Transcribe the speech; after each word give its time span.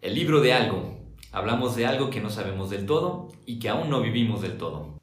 El 0.00 0.14
libro 0.14 0.40
de 0.40 0.52
algo. 0.52 0.96
Hablamos 1.32 1.74
de 1.74 1.84
algo 1.84 2.08
que 2.08 2.20
no 2.20 2.30
sabemos 2.30 2.70
del 2.70 2.86
todo 2.86 3.32
y 3.46 3.58
que 3.58 3.68
aún 3.68 3.90
no 3.90 4.00
vivimos 4.00 4.42
del 4.42 4.56
todo. 4.56 5.00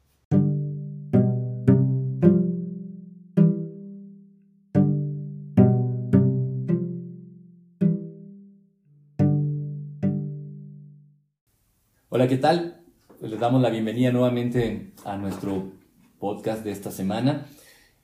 Hola, 12.08 12.26
¿qué 12.26 12.38
tal? 12.38 12.80
Pues 13.20 13.30
les 13.30 13.38
damos 13.38 13.60
la 13.60 13.68
bienvenida 13.68 14.10
nuevamente 14.12 14.94
a 15.04 15.18
nuestro 15.18 15.72
podcast 16.18 16.64
de 16.64 16.70
esta 16.70 16.90
semana. 16.90 17.46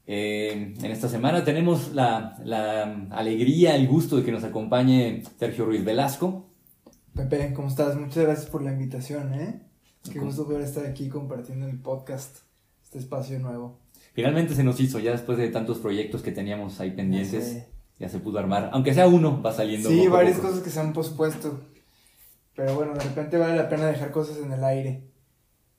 Eh, 0.07 0.75
en 0.79 0.91
esta 0.91 1.09
semana 1.09 1.43
tenemos 1.43 1.95
la, 1.95 2.37
la, 2.45 3.07
alegría, 3.13 3.77
el 3.77 3.89
gusto 3.89 4.19
de 4.19 4.25
que 4.25 4.33
nos 4.33 4.45
acompañe 4.45 5.23
Sergio 5.39 5.65
Ruiz 5.65 5.87
Velasco. 5.87 6.52
Pepe, 7.15 7.53
¿cómo 7.53 7.69
estás? 7.69 7.95
Muchas 7.97 8.25
gracias 8.25 8.49
por 8.49 8.63
la 8.63 8.73
invitación, 8.73 9.35
¿eh? 9.35 9.61
Qué 10.11 10.19
gusto 10.19 10.47
poder 10.47 10.63
estar 10.63 10.87
aquí 10.87 11.11
compartiendo 11.11 11.67
el 11.67 11.79
podcast, 11.79 12.39
este 12.83 12.99
espacio 12.99 13.39
nuevo. 13.39 13.79
Finalmente 14.15 14.55
se 14.55 14.65
nos 14.65 14.81
hizo, 14.81 14.99
ya 14.99 15.13
después 15.13 15.37
de 15.37 15.49
tantos 15.49 15.79
proyectos 15.79 16.23
que 16.23 16.33
teníamos 16.33 16.81
ahí 16.81 16.93
pendientes, 16.93 17.67
ya 17.99 18.09
se 18.09 18.19
pudo 18.19 18.39
armar. 18.39 18.71
Aunque 18.73 18.95
sea 18.95 19.09
uno, 19.09 19.43
va 19.43 19.53
saliendo. 19.53 19.91
Sí, 19.91 20.09
varias 20.09 20.39
cosas 20.39 20.61
que 20.63 20.71
se 20.71 20.81
han 20.81 20.95
pospuesto. 20.95 21.61
Pero 22.57 22.75
bueno, 22.75 22.95
de 22.95 23.01
repente 23.01 23.37
vale 23.37 23.57
la 23.57 23.69
pena 23.69 23.87
dejar 23.87 24.11
cosas 24.11 24.39
en 24.39 24.51
el 24.51 24.65
aire. 24.65 25.05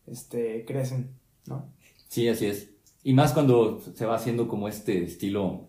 Este, 0.05 0.65
crecen, 0.65 1.15
¿no? 1.47 1.73
Sí, 2.09 2.27
así 2.27 2.45
es. 2.45 2.69
Y 3.03 3.13
más 3.13 3.33
cuando 3.33 3.81
se 3.81 4.05
va 4.05 4.15
haciendo 4.15 4.47
como 4.47 4.67
este 4.67 5.03
estilo, 5.03 5.67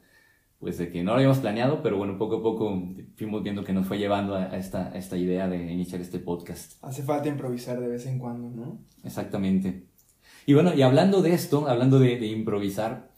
pues 0.65 0.79
de 0.79 0.91
que 0.91 1.03
no 1.03 1.11
lo 1.11 1.17
habíamos 1.17 1.39
planeado, 1.39 1.83
pero 1.83 1.99
bueno, 1.99 2.17
poco 2.17 2.37
a 2.37 2.43
poco 2.43 2.83
fuimos 3.17 3.43
viendo 3.43 3.63
que 3.65 3.75
nos 3.75 3.87
fue 3.87 3.99
llevando 3.99 4.35
a 4.35 4.57
esta, 4.57 4.97
esta 4.97 5.19
idea 5.19 5.47
de 5.47 5.71
iniciar 5.71 6.01
este 6.01 6.19
podcast. 6.19 6.83
Hace 6.83 7.03
falta 7.03 7.29
improvisar 7.29 7.79
de 7.79 7.87
vez 7.87 8.07
en 8.07 8.19
cuando, 8.19 8.49
¿no? 8.49 8.79
Exactamente. 9.05 9.89
Y 10.47 10.55
bueno, 10.55 10.73
y 10.73 10.81
hablando 10.81 11.21
de 11.21 11.35
esto, 11.35 11.69
hablando 11.69 11.99
de, 11.99 12.19
de 12.19 12.27
improvisar, 12.29 13.11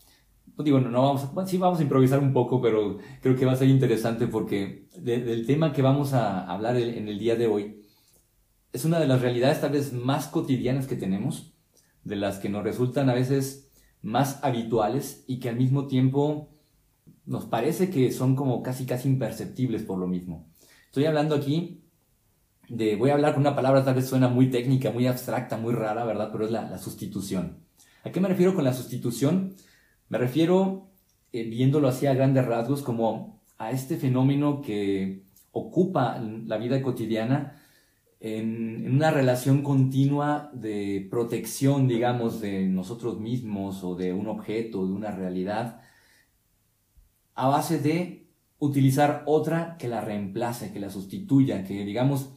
pues 0.56 0.64
digo, 0.64 0.80
no, 0.80 1.02
vamos, 1.02 1.32
bueno, 1.32 1.48
sí 1.48 1.56
vamos 1.56 1.78
a 1.78 1.82
improvisar 1.84 2.18
un 2.18 2.32
poco, 2.32 2.60
pero 2.60 2.98
creo 3.22 3.36
que 3.36 3.46
va 3.46 3.52
a 3.52 3.56
ser 3.56 3.68
interesante 3.68 4.26
porque 4.26 4.88
del 4.98 5.46
tema 5.46 5.72
que 5.72 5.82
vamos 5.82 6.14
a 6.14 6.50
hablar 6.52 6.76
en 6.76 7.06
el 7.06 7.18
día 7.20 7.36
de 7.36 7.46
hoy 7.46 7.80
es 8.72 8.84
una 8.84 8.98
de 8.98 9.06
las 9.06 9.22
realidades 9.22 9.60
tal 9.60 9.70
vez 9.70 9.92
más 9.92 10.26
cotidianas 10.26 10.88
que 10.88 10.96
tenemos, 10.96 11.54
de 12.02 12.16
las 12.16 12.40
que 12.40 12.48
nos 12.48 12.64
resultan 12.64 13.08
a 13.08 13.14
veces 13.14 13.70
más 14.02 14.42
habituales 14.42 15.24
y 15.28 15.38
que 15.38 15.48
al 15.48 15.56
mismo 15.56 15.86
tiempo 15.86 16.55
nos 17.26 17.44
parece 17.44 17.90
que 17.90 18.10
son 18.12 18.36
como 18.36 18.62
casi 18.62 18.86
casi 18.86 19.08
imperceptibles 19.08 19.82
por 19.82 19.98
lo 19.98 20.06
mismo. 20.06 20.48
Estoy 20.86 21.04
hablando 21.04 21.34
aquí 21.34 21.82
de, 22.68 22.96
voy 22.96 23.10
a 23.10 23.14
hablar 23.14 23.34
con 23.34 23.42
una 23.42 23.54
palabra 23.54 23.84
tal 23.84 23.94
vez 23.94 24.08
suena 24.08 24.28
muy 24.28 24.50
técnica, 24.50 24.90
muy 24.90 25.06
abstracta, 25.06 25.56
muy 25.56 25.74
rara, 25.74 26.04
¿verdad? 26.04 26.30
Pero 26.32 26.46
es 26.46 26.50
la, 26.50 26.78
sustitución. 26.78 27.58
¿A 28.04 28.10
qué 28.10 28.20
me 28.20 28.28
refiero 28.28 28.54
con 28.54 28.64
la 28.64 28.72
sustitución? 28.72 29.54
Me 30.08 30.18
refiero, 30.18 30.90
eh, 31.32 31.44
viéndolo 31.44 31.88
así 31.88 32.06
a 32.06 32.14
grandes 32.14 32.46
rasgos, 32.46 32.82
como 32.82 33.42
a 33.58 33.70
este 33.70 33.96
fenómeno 33.96 34.62
que 34.62 35.24
ocupa 35.52 36.18
la 36.18 36.58
vida 36.58 36.82
cotidiana 36.82 37.60
en, 38.20 38.90
una 38.94 39.10
relación 39.10 39.62
continua 39.62 40.50
de 40.52 41.06
protección, 41.10 41.88
digamos, 41.88 42.40
de 42.40 42.66
nosotros 42.68 43.20
mismos 43.20 43.84
o 43.84 43.94
de 43.94 44.12
un 44.12 44.28
objeto, 44.28 44.86
de 44.86 44.92
una 44.92 45.10
realidad, 45.10 45.80
a 47.36 47.48
base 47.48 47.78
de 47.78 48.26
utilizar 48.58 49.22
otra 49.26 49.76
que 49.78 49.88
la 49.88 50.00
reemplace, 50.00 50.72
que 50.72 50.80
la 50.80 50.90
sustituya, 50.90 51.64
que 51.64 51.84
digamos, 51.84 52.30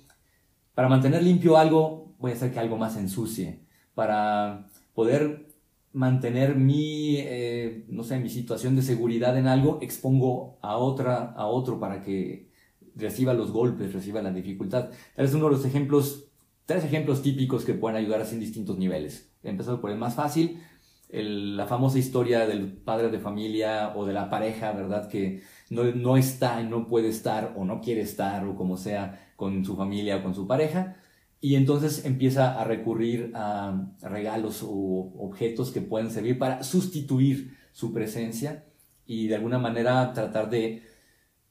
para 0.75 0.89
mantener 0.89 1.23
limpio 1.23 1.57
algo, 1.57 2.13
voy 2.19 2.31
a 2.31 2.35
hacer 2.35 2.53
que 2.53 2.59
algo 2.59 2.77
más 2.77 2.97
ensucie, 2.97 3.61
para 3.95 4.67
poder 4.93 5.47
mantener 5.93 6.55
mi, 6.55 7.15
eh, 7.17 7.85
no 7.87 8.03
sé, 8.03 8.19
mi 8.19 8.29
situación 8.29 8.75
de 8.75 8.81
seguridad 8.81 9.37
en 9.37 9.47
algo, 9.47 9.79
expongo 9.81 10.59
a 10.61 10.77
otra, 10.77 11.31
a 11.31 11.47
otro 11.47 11.79
para 11.79 12.03
que 12.03 12.49
reciba 12.95 13.33
los 13.33 13.51
golpes, 13.51 13.93
reciba 13.93 14.21
la 14.21 14.31
dificultad. 14.31 14.89
Tal 15.15 15.25
vez 15.25 15.33
uno 15.33 15.45
de 15.45 15.51
los 15.51 15.65
ejemplos, 15.65 16.25
tres 16.65 16.83
ejemplos 16.83 17.21
típicos 17.21 17.63
que 17.63 17.73
pueden 17.73 17.97
ayudar 17.97 18.21
así 18.21 18.35
en 18.35 18.41
distintos 18.41 18.77
niveles. 18.77 19.31
Empezando 19.41 19.79
por 19.79 19.91
el 19.91 19.97
más 19.97 20.15
fácil, 20.15 20.61
la 21.09 21.65
famosa 21.65 21.97
historia 21.97 22.45
del 22.45 22.71
padre 22.71 23.09
de 23.09 23.19
familia 23.19 23.93
o 23.95 24.05
de 24.05 24.13
la 24.13 24.29
pareja, 24.29 24.71
¿verdad? 24.73 25.09
Que 25.09 25.41
no, 25.69 25.83
no 25.83 26.17
está, 26.17 26.61
no 26.61 26.87
puede 26.87 27.09
estar 27.09 27.53
o 27.57 27.65
no 27.65 27.81
quiere 27.81 28.01
estar 28.01 28.45
o 28.45 28.55
como 28.55 28.77
sea 28.77 29.31
con 29.35 29.65
su 29.65 29.75
familia 29.75 30.17
o 30.17 30.23
con 30.23 30.35
su 30.35 30.47
pareja. 30.47 30.97
Y 31.41 31.55
entonces 31.55 32.05
empieza 32.05 32.59
a 32.59 32.63
recurrir 32.63 33.31
a 33.33 33.91
regalos 34.01 34.61
o 34.63 35.13
objetos 35.17 35.71
que 35.71 35.81
pueden 35.81 36.11
servir 36.11 36.37
para 36.37 36.63
sustituir 36.63 37.57
su 37.71 37.93
presencia 37.93 38.65
y 39.05 39.27
de 39.27 39.35
alguna 39.35 39.57
manera 39.57 40.13
tratar 40.13 40.49
de 40.49 40.83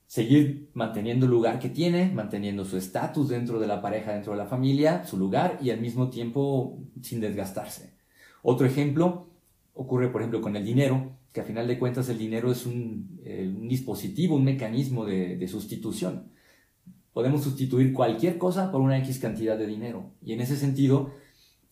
seguir 0.07 0.71
manteniendo 0.75 1.27
el 1.27 1.33
lugar 1.33 1.59
que 1.59 1.69
tiene, 1.69 2.11
manteniendo 2.13 2.65
su 2.65 2.77
estatus 2.77 3.29
dentro 3.29 3.59
de 3.59 3.67
la 3.67 3.83
pareja, 3.83 4.13
dentro 4.13 4.33
de 4.33 4.39
la 4.39 4.47
familia, 4.47 5.05
su 5.05 5.19
lugar 5.19 5.59
y 5.61 5.71
al 5.71 5.81
mismo 5.81 6.11
tiempo 6.11 6.79
sin 7.03 7.21
desgastarse. 7.21 7.95
Otro 8.43 8.67
ejemplo 8.67 9.29
ocurre, 9.79 10.11
por 10.11 10.21
ejemplo, 10.21 10.41
con 10.41 10.57
el 10.57 10.65
dinero, 10.65 11.13
que 11.33 11.41
a 11.41 11.45
final 11.45 11.67
de 11.67 11.79
cuentas 11.79 12.09
el 12.09 12.19
dinero 12.19 12.51
es 12.51 12.67
un, 12.67 13.21
eh, 13.25 13.51
dispositivo, 13.63 14.37
un 14.37 14.45
mecanismo 14.45 15.05
de, 15.05 15.37
de, 15.37 15.49
sustitución. 15.49 16.33
Podemos 17.13 17.43
sustituir 17.43 17.93
cualquier 17.93 18.39
cosa 18.39 18.71
por 18.71 18.81
una 18.81 18.99
X 18.99 19.19
cantidad 19.19 19.57
de 19.57 19.67
dinero. 19.67 20.13
Y 20.23 20.33
en 20.33 20.41
ese 20.41 20.57
sentido, 20.57 21.13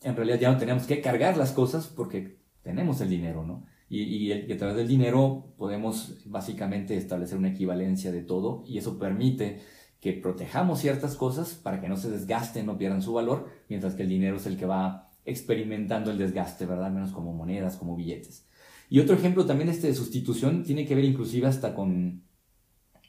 en 0.01 0.15
realidad 0.15 0.39
ya 0.39 0.51
no 0.51 0.57
tenemos 0.57 0.85
que 0.85 1.01
cargar 1.01 1.37
las 1.37 1.51
cosas 1.51 1.87
porque 1.87 2.37
tenemos 2.63 3.01
el 3.01 3.09
dinero, 3.09 3.45
¿no? 3.45 3.65
y, 3.89 4.31
a 4.51 4.57
través 4.57 4.75
del 4.75 4.87
dinero 4.87 5.53
podemos 5.57 6.21
básicamente 6.25 6.97
establecer 6.97 7.37
una 7.37 7.49
equivalencia 7.49 8.11
de 8.11 8.21
todo 8.21 8.63
y 8.67 8.77
eso 8.77 8.99
permite 8.99 9.59
que 10.01 10.13
protejamos 10.13 10.79
ciertas 10.79 11.15
cosas 11.15 11.53
para 11.55 11.81
que 11.81 11.89
no 11.89 11.97
se 11.97 12.11
desgasten, 12.11 12.65
no 12.65 12.77
pierdan 12.77 13.01
su 13.01 13.13
valor, 13.13 13.47
mientras 13.67 13.95
que 13.95 14.03
el 14.03 14.09
dinero 14.09 14.37
es 14.37 14.45
el 14.45 14.57
que 14.57 14.65
va 14.65 15.06
experimentando 15.27 16.09
el 16.09 16.17
desgaste, 16.17 16.65
¿verdad? 16.65 16.89
Menos 16.89 17.11
como 17.11 17.33
monedas, 17.33 17.77
como 17.77 17.95
billetes. 17.95 18.47
Y 18.89 18.99
otro 18.99 19.15
ejemplo 19.15 19.45
también 19.45 19.69
este 19.69 19.87
de 19.87 19.93
sustitución 19.93 20.63
tiene 20.63 20.85
que 20.85 20.95
ver 20.95 21.05
inclusive 21.05 21.47
hasta 21.47 21.75
con 21.75 22.23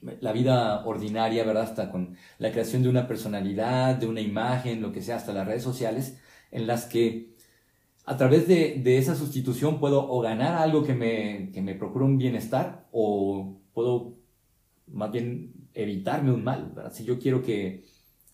la 0.02 0.32
vida 0.32 0.84
ordinaria, 0.84 1.44
¿verdad? 1.44 1.62
Hasta 1.64 1.90
con 1.90 2.16
la 2.38 2.50
creación 2.52 2.82
de 2.82 2.88
una 2.88 3.06
personalidad, 3.06 3.96
de 3.96 4.06
una 4.06 4.20
imagen, 4.20 4.82
lo 4.82 4.92
que 4.92 5.02
sea, 5.02 5.16
hasta 5.16 5.32
las 5.32 5.46
redes 5.46 5.62
sociales, 5.62 6.18
en 6.50 6.66
las 6.66 6.84
que 6.86 7.34
a 8.04 8.16
través 8.16 8.48
de, 8.48 8.98
esa 8.98 9.14
sustitución 9.14 9.80
puedo 9.80 10.08
o 10.10 10.20
ganar 10.20 10.54
algo 10.56 10.82
que 10.84 10.94
me, 10.94 11.50
que 11.52 11.62
me 11.62 11.74
procure 11.74 12.04
un 12.04 12.18
bienestar 12.18 12.88
o 12.90 13.60
puedo 13.74 14.16
más 14.86 15.12
bien 15.12 15.52
evitarme 15.74 16.32
un 16.32 16.42
mal. 16.42 16.74
Si 16.92 17.04
yo 17.04 17.18
quiero 17.18 17.42
que 17.42 17.84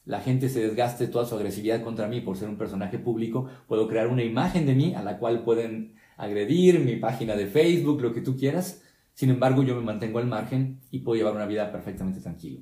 la 0.05 0.21
gente 0.21 0.49
se 0.49 0.61
desgaste 0.61 1.07
toda 1.07 1.25
su 1.25 1.35
agresividad 1.35 1.83
contra 1.83 2.09
mí 2.09 2.21
por 2.21 2.37
ser 2.37 2.49
un 2.49 2.59
personaje 2.59 2.99
público, 2.99 3.49
puedo 3.67 3.89
crear 3.89 4.09
una 4.09 4.23
imagen 4.23 4.67
de 4.67 4.75
mí 4.75 4.95
a 4.95 5.03
la 5.03 5.19
cual 5.19 5.45
pueden 5.45 5.95
agredir, 6.17 6.81
mi 6.81 6.97
página 6.97 7.37
de 7.37 7.47
Facebook, 7.47 8.03
lo 8.03 8.13
que 8.13 8.21
tú 8.21 8.37
quieras. 8.37 8.83
Sin 9.15 9.31
embargo, 9.31 9.63
yo 9.63 9.75
me 9.77 9.83
mantengo 9.83 10.19
al 10.19 10.27
margen 10.27 10.81
y 10.91 11.01
puedo 11.01 11.17
llevar 11.17 11.35
una 11.35 11.47
vida 11.47 11.73
perfectamente 11.73 12.21
tranquila. 12.21 12.61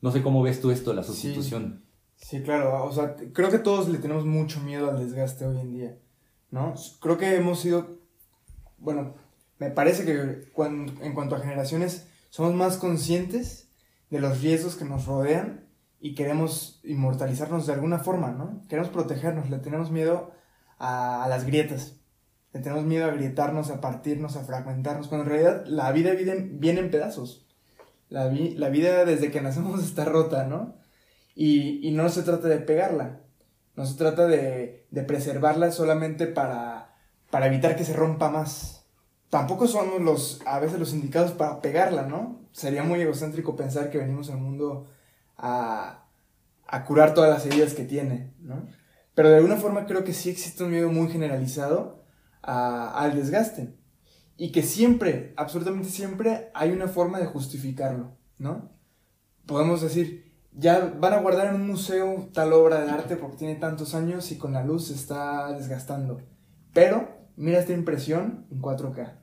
No 0.00 0.10
sé 0.10 0.22
cómo 0.22 0.42
ves 0.42 0.60
tú 0.60 0.70
esto, 0.70 0.92
la 0.92 1.02
sustitución. 1.02 1.84
Sí, 2.16 2.38
sí, 2.38 2.42
claro. 2.42 2.84
O 2.84 2.92
sea, 2.92 3.16
creo 3.32 3.50
que 3.50 3.58
todos 3.58 3.88
le 3.88 3.98
tenemos 3.98 4.26
mucho 4.26 4.60
miedo 4.60 4.90
al 4.90 4.98
desgaste 4.98 5.46
hoy 5.46 5.60
en 5.60 5.72
día. 5.72 5.98
¿no? 6.54 6.74
Creo 7.00 7.18
que 7.18 7.34
hemos 7.34 7.60
sido, 7.60 7.98
bueno, 8.78 9.14
me 9.58 9.70
parece 9.70 10.04
que 10.04 10.50
en 11.02 11.14
cuanto 11.14 11.34
a 11.34 11.40
generaciones 11.40 12.08
somos 12.30 12.54
más 12.54 12.76
conscientes 12.76 13.68
de 14.10 14.20
los 14.20 14.40
riesgos 14.40 14.76
que 14.76 14.84
nos 14.84 15.06
rodean 15.06 15.63
y 16.04 16.14
queremos 16.14 16.80
inmortalizarnos 16.84 17.66
de 17.66 17.72
alguna 17.72 17.98
forma, 17.98 18.30
¿no? 18.30 18.62
Queremos 18.68 18.90
protegernos, 18.90 19.48
le 19.48 19.56
tenemos 19.56 19.90
miedo 19.90 20.32
a, 20.78 21.24
las 21.30 21.46
grietas, 21.46 21.96
le 22.52 22.60
tenemos 22.60 22.84
miedo 22.84 23.06
a 23.06 23.12
grietarnos, 23.12 23.70
a 23.70 23.80
partirnos, 23.80 24.36
a 24.36 24.44
fragmentarnos, 24.44 25.08
cuando 25.08 25.24
en 25.24 25.30
realidad 25.30 25.64
la 25.66 25.90
vida 25.92 26.12
viene, 26.12 26.80
en 26.80 26.90
pedazos. 26.90 27.46
La, 28.10 28.26
la, 28.26 28.68
vida 28.68 29.06
desde 29.06 29.30
que 29.30 29.40
nacemos 29.40 29.82
está 29.82 30.04
rota, 30.04 30.44
¿no? 30.44 30.76
Y, 31.34 31.88
y 31.88 31.92
no 31.92 32.10
se 32.10 32.22
trata 32.22 32.48
de 32.48 32.58
pegarla, 32.58 33.22
no 33.74 33.86
se 33.86 33.96
trata 33.96 34.26
de, 34.26 34.86
preservarla 35.08 35.72
solamente 35.72 36.26
para, 36.26 36.96
para 37.30 37.46
evitar 37.46 37.76
que 37.76 37.84
se 37.86 37.94
rompa 37.94 38.28
más. 38.28 38.84
Tampoco 39.30 39.66
somos 39.66 40.02
los, 40.02 40.42
a 40.44 40.60
veces 40.60 40.78
los 40.78 40.92
indicados 40.92 41.32
para 41.32 41.62
pegarla, 41.62 42.02
¿no? 42.02 42.42
Sería 42.52 42.82
muy 42.82 43.00
egocéntrico 43.00 43.56
pensar 43.56 43.88
que 43.88 43.96
venimos 43.96 44.28
al 44.28 44.36
mundo 44.36 44.90
a, 45.36 46.00
curar 46.86 47.14
todas 47.14 47.30
las 47.30 47.46
heridas 47.46 47.74
que 47.74 47.84
tiene, 47.84 48.34
¿no? 48.40 48.66
Pero 49.14 49.30
de 49.30 49.36
alguna 49.36 49.56
forma 49.56 49.86
creo 49.86 50.02
que 50.04 50.12
sí 50.12 50.30
existe 50.30 50.64
un 50.64 50.70
miedo 50.70 50.90
muy 50.90 51.08
generalizado 51.08 52.04
al 52.42 53.14
desgaste. 53.14 53.76
Y 54.36 54.50
que 54.50 54.62
siempre, 54.62 55.32
absolutamente 55.36 55.88
siempre, 55.88 56.50
hay 56.54 56.72
una 56.72 56.88
forma 56.88 57.20
de 57.20 57.26
justificarlo, 57.26 58.16
¿no? 58.38 58.72
Podemos 59.46 59.80
decir, 59.80 60.34
ya 60.52 60.92
van 60.98 61.12
a 61.12 61.20
guardar 61.20 61.48
en 61.48 61.60
un 61.60 61.66
museo 61.66 62.30
tal 62.32 62.52
obra 62.52 62.84
de 62.84 62.90
arte 62.90 63.16
porque 63.16 63.36
tiene 63.36 63.56
tantos 63.56 63.94
años 63.94 64.32
y 64.32 64.38
con 64.38 64.52
la 64.52 64.64
luz 64.64 64.88
se 64.88 64.94
está 64.94 65.52
desgastando. 65.52 66.20
Pero 66.72 67.08
mira 67.36 67.58
esta 67.58 67.72
impresión 67.72 68.46
en 68.50 68.60
4K. 68.60 69.20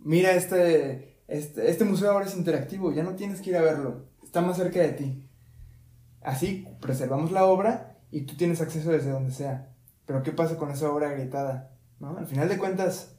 Mira 0.00 0.32
este, 0.32 1.22
este, 1.28 1.70
este 1.70 1.84
museo 1.84 2.10
ahora 2.10 2.26
es 2.26 2.36
interactivo, 2.36 2.92
ya 2.92 3.04
no 3.04 3.14
tienes 3.14 3.40
que 3.40 3.50
ir 3.50 3.56
a 3.56 3.62
verlo, 3.62 4.08
está 4.32 4.40
más 4.40 4.56
cerca 4.56 4.80
de 4.80 4.92
ti. 4.92 5.28
Así 6.22 6.66
preservamos 6.80 7.32
la 7.32 7.44
obra 7.44 7.98
y 8.10 8.22
tú 8.22 8.34
tienes 8.34 8.62
acceso 8.62 8.90
desde 8.90 9.10
donde 9.10 9.30
sea. 9.30 9.68
Pero 10.06 10.22
¿qué 10.22 10.32
pasa 10.32 10.56
con 10.56 10.70
esa 10.70 10.90
obra 10.90 11.10
agrietada? 11.10 11.76
¿No? 12.00 12.16
Al 12.16 12.26
final 12.26 12.48
de 12.48 12.56
cuentas, 12.56 13.18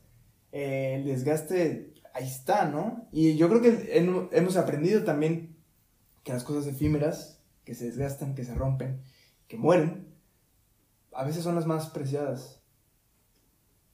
eh, 0.52 0.96
el 0.96 1.06
desgaste 1.06 1.94
ahí 2.16 2.26
está, 2.26 2.66
¿no? 2.66 3.08
Y 3.12 3.36
yo 3.36 3.48
creo 3.48 3.62
que 3.62 3.96
hemos 4.32 4.58
aprendido 4.58 5.04
también 5.04 5.56
que 6.24 6.34
las 6.34 6.44
cosas 6.44 6.66
efímeras, 6.66 7.40
que 7.64 7.76
se 7.76 7.86
desgastan, 7.86 8.34
que 8.34 8.44
se 8.44 8.56
rompen, 8.56 9.04
que 9.48 9.58
mueren, 9.58 10.08
a 11.12 11.24
veces 11.24 11.44
son 11.44 11.54
las 11.54 11.68
más 11.68 11.92
preciadas. 11.92 12.60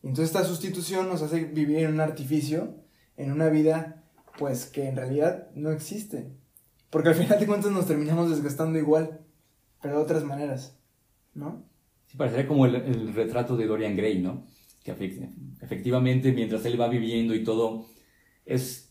Y 0.03 0.07
entonces 0.07 0.33
esta 0.33 0.47
sustitución 0.47 1.09
nos 1.09 1.21
hace 1.21 1.43
vivir 1.43 1.79
en 1.79 1.95
un 1.95 1.99
artificio, 1.99 2.75
en 3.17 3.33
una 3.33 3.49
vida, 3.49 4.05
pues 4.37 4.67
que 4.67 4.87
en 4.87 4.95
realidad 4.95 5.49
no 5.53 5.71
existe. 5.71 6.38
Porque 6.89 7.09
al 7.09 7.15
final 7.15 7.39
de 7.39 7.47
cuentas 7.47 7.71
nos 7.71 7.85
terminamos 7.85 8.29
desgastando 8.29 8.79
igual, 8.79 9.19
pero 9.81 9.97
de 9.97 10.03
otras 10.03 10.23
maneras, 10.23 10.77
¿no? 11.33 11.63
Sí, 12.07 12.17
parecería 12.17 12.47
como 12.47 12.65
el, 12.65 13.13
retrato 13.13 13.55
de 13.55 13.67
Dorian 13.67 13.95
Gray, 13.95 14.19
¿no? 14.19 14.47
Que 14.83 14.91
efectivamente 15.61 16.31
mientras 16.31 16.65
él 16.65 16.79
va 16.79 16.87
viviendo 16.87 17.35
y 17.35 17.43
todo, 17.43 17.85
es 18.45 18.89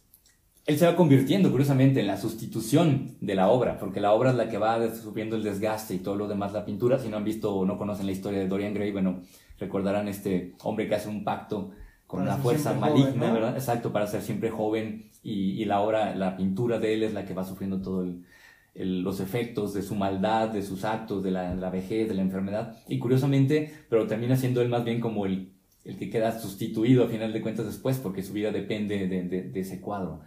él 0.69 0.77
se 0.77 0.85
va 0.85 0.97
convirtiendo, 0.97 1.51
curiosamente, 1.51 2.01
en 2.01 2.07
la 2.07 2.19
sustitución 2.19 3.17
de 3.23 3.35
la 3.35 3.49
obra, 3.49 3.79
porque 3.79 4.01
la 4.01 4.13
obra 4.13 4.33
es 4.33 4.37
la 4.37 4.51
que 4.51 4.59
va 4.59 4.95
sufriendo 4.95 5.35
el 5.35 5.43
desgaste 5.43 5.95
y 5.95 5.99
todo 5.99 6.15
lo 6.15 6.29
demás, 6.29 6.53
la 6.53 6.67
pintura. 6.67 6.99
Si 6.99 7.09
no 7.09 7.17
han 7.17 7.25
visto 7.25 7.55
o 7.55 7.65
no 7.65 7.79
conocen 7.79 8.05
la 8.05 8.13
historia 8.13 8.39
de 8.41 8.49
Dorian 8.49 8.75
Gray, 8.75 8.93
bueno, 8.93 9.23
recordarán 9.59 10.09
este 10.09 10.53
hombre 10.63 10.87
que 10.87 10.95
hace 10.95 11.09
un 11.09 11.25
pacto 11.25 11.71
con 12.09 12.27
la 12.27 12.39
fuerza 12.39 12.73
maligna, 12.75 13.33
¿verdad? 13.33 13.55
Exacto, 13.55 13.93
para 13.93 14.09
ser 14.09 14.23
siempre 14.23 14.51
joven 14.51 15.11
y, 15.23 15.65
la 15.67 15.81
obra, 15.81 16.17
la 16.17 16.37
pintura 16.37 16.81
de 16.81 16.95
él 16.95 17.05
es 17.05 17.15
la 17.15 17.25
que 17.25 17.35
va 17.35 17.45
sufriendo 17.45 17.81
todos 17.81 18.09
los 18.75 19.21
efectos 19.21 19.75
de 19.75 19.83
su 19.83 19.95
maldad, 19.95 20.49
de 20.49 20.63
sus 20.63 20.85
actos, 20.85 21.23
de 21.23 21.31
la, 21.31 21.55
de 21.55 21.61
la 21.61 21.71
vejez, 21.71 22.09
de 22.09 22.15
la 22.15 22.23
enfermedad. 22.23 22.77
Y 22.89 22.99
curiosamente, 22.99 23.73
pero 23.89 24.09
termina 24.09 24.37
siendo 24.37 24.61
él 24.61 24.69
más 24.69 24.85
bien 24.85 25.01
como 25.01 25.27
el 25.27 25.53
el 25.89 25.97
que 25.97 26.11
queda 26.11 26.39
sustituido 26.39 27.03
a 27.03 27.09
final 27.09 27.33
de 27.33 27.41
cuentas 27.41 27.65
después, 27.65 27.97
porque 27.97 28.23
su 28.23 28.35
vida 28.35 28.53
depende 28.53 29.07
de, 29.09 29.51
ese 29.59 29.81
cuadro. 29.81 30.21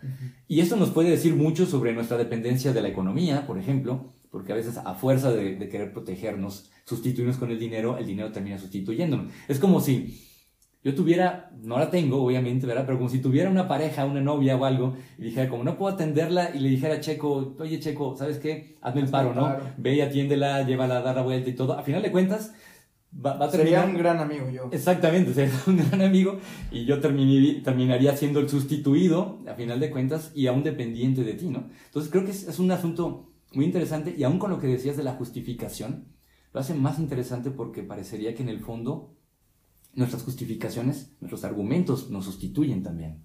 Y 0.47 0.59
esto 0.59 0.75
nos 0.75 0.89
puede 0.89 1.11
decir 1.11 1.35
mucho 1.35 1.67
sobre 1.67 1.93
nuestra 1.93 2.17
dependencia 2.17 2.73
de 2.73 2.81
la 2.81 2.87
economía, 2.87 3.45
por 3.45 3.59
ejemplo, 3.59 4.11
porque 4.31 4.53
a 4.53 4.55
veces 4.55 4.77
a 4.77 4.95
fuerza 4.95 5.31
de, 5.31 5.69
querer 5.69 5.93
protegernos, 5.93 6.71
sustituirnos 6.83 7.37
con 7.37 7.51
el 7.51 7.59
dinero, 7.59 7.99
el 7.99 8.07
dinero 8.07 8.31
termina 8.31 8.57
sustituyéndonos. 8.57 9.31
Es 9.47 9.59
como 9.59 9.81
si 9.81 10.19
yo 10.83 10.95
tuviera, 10.95 11.51
no 11.61 11.77
la 11.77 11.91
tengo 11.91 12.23
obviamente, 12.23 12.65
¿verdad? 12.65 12.85
Pero 12.85 12.97
como 12.97 13.09
si 13.09 13.19
tuviera 13.19 13.49
una 13.49 13.67
pareja, 13.67 14.05
una 14.05 14.21
novia 14.21 14.55
o 14.55 14.65
algo, 14.65 14.95
y 15.17 15.25
dijera, 15.25 15.47
como 15.47 15.63
no 15.63 15.77
puedo 15.77 15.93
atenderla, 15.93 16.51
y 16.55 16.59
le 16.59 16.69
dijera 16.69 16.95
a 16.95 16.99
Checo, 16.99 17.55
oye 17.59 17.79
Checo, 17.79 18.15
¿sabes 18.17 18.39
qué? 18.39 18.77
Hazme 18.81 19.01
el 19.01 19.09
paro, 19.09 19.35
¿no? 19.35 19.55
Ve 19.77 19.95
y 19.95 20.01
atiéndela, 20.01 20.63
llévala 20.63 20.97
a 20.97 21.01
dar 21.01 21.15
la 21.15 21.21
vuelta 21.21 21.49
y 21.49 21.53
todo. 21.53 21.73
A 21.73 21.83
final 21.83 22.01
de 22.01 22.11
cuentas, 22.11 22.53
sería 23.51 23.83
un 23.83 23.97
gran 23.97 24.19
amigo 24.19 24.49
yo. 24.49 24.69
Exactamente, 24.71 25.33
sería 25.33 25.53
un 25.67 25.77
gran 25.77 26.01
amigo 26.01 26.39
y 26.71 26.85
yo 26.85 26.99
terminaría 26.99 28.15
siendo 28.15 28.39
el 28.39 28.49
sustituido, 28.49 29.39
a 29.47 29.53
final 29.53 29.79
de 29.79 29.91
cuentas, 29.91 30.31
y 30.33 30.47
aún 30.47 30.63
dependiente 30.63 31.23
de 31.23 31.33
ti, 31.33 31.47
¿no? 31.49 31.69
Entonces 31.85 32.11
creo 32.11 32.25
que 32.25 32.31
es, 32.31 32.59
un 32.59 32.71
asunto 32.71 33.31
muy 33.53 33.65
interesante 33.65 34.15
y 34.17 34.23
aún 34.23 34.39
con 34.39 34.49
lo 34.49 34.59
que 34.59 34.67
decías 34.67 34.97
de 34.97 35.03
la 35.03 35.13
justificación, 35.13 36.05
lo 36.53 36.59
hace 36.59 36.73
más 36.73 36.99
interesante 36.99 37.51
porque 37.51 37.83
parecería 37.83 38.33
que 38.33 38.43
en 38.43 38.49
el 38.49 38.59
fondo 38.59 39.13
nuestras 39.93 40.23
justificaciones, 40.23 41.11
nuestros 41.19 41.43
argumentos 41.43 42.09
nos 42.09 42.25
sustituyen 42.25 42.83
también. 42.83 43.23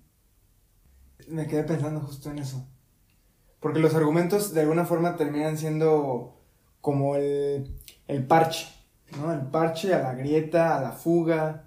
Me 1.29 1.47
quedé 1.47 1.65
pensando 1.65 2.01
justo 2.01 2.31
en 2.31 2.39
eso. 2.39 2.67
Porque 3.61 3.81
los 3.81 3.95
argumentos 3.95 4.53
de 4.53 4.61
alguna 4.61 4.85
forma 4.85 5.17
terminan 5.17 5.59
siendo 5.59 6.41
como 6.81 7.17
el, 7.17 7.77
el 8.07 8.27
parche 8.27 8.67
¿no? 9.15 9.33
El 9.33 9.47
parche 9.47 9.95
a 9.95 10.03
la 10.03 10.15
grieta, 10.15 10.77
a 10.77 10.83
la 10.83 10.93
fuga. 10.93 11.65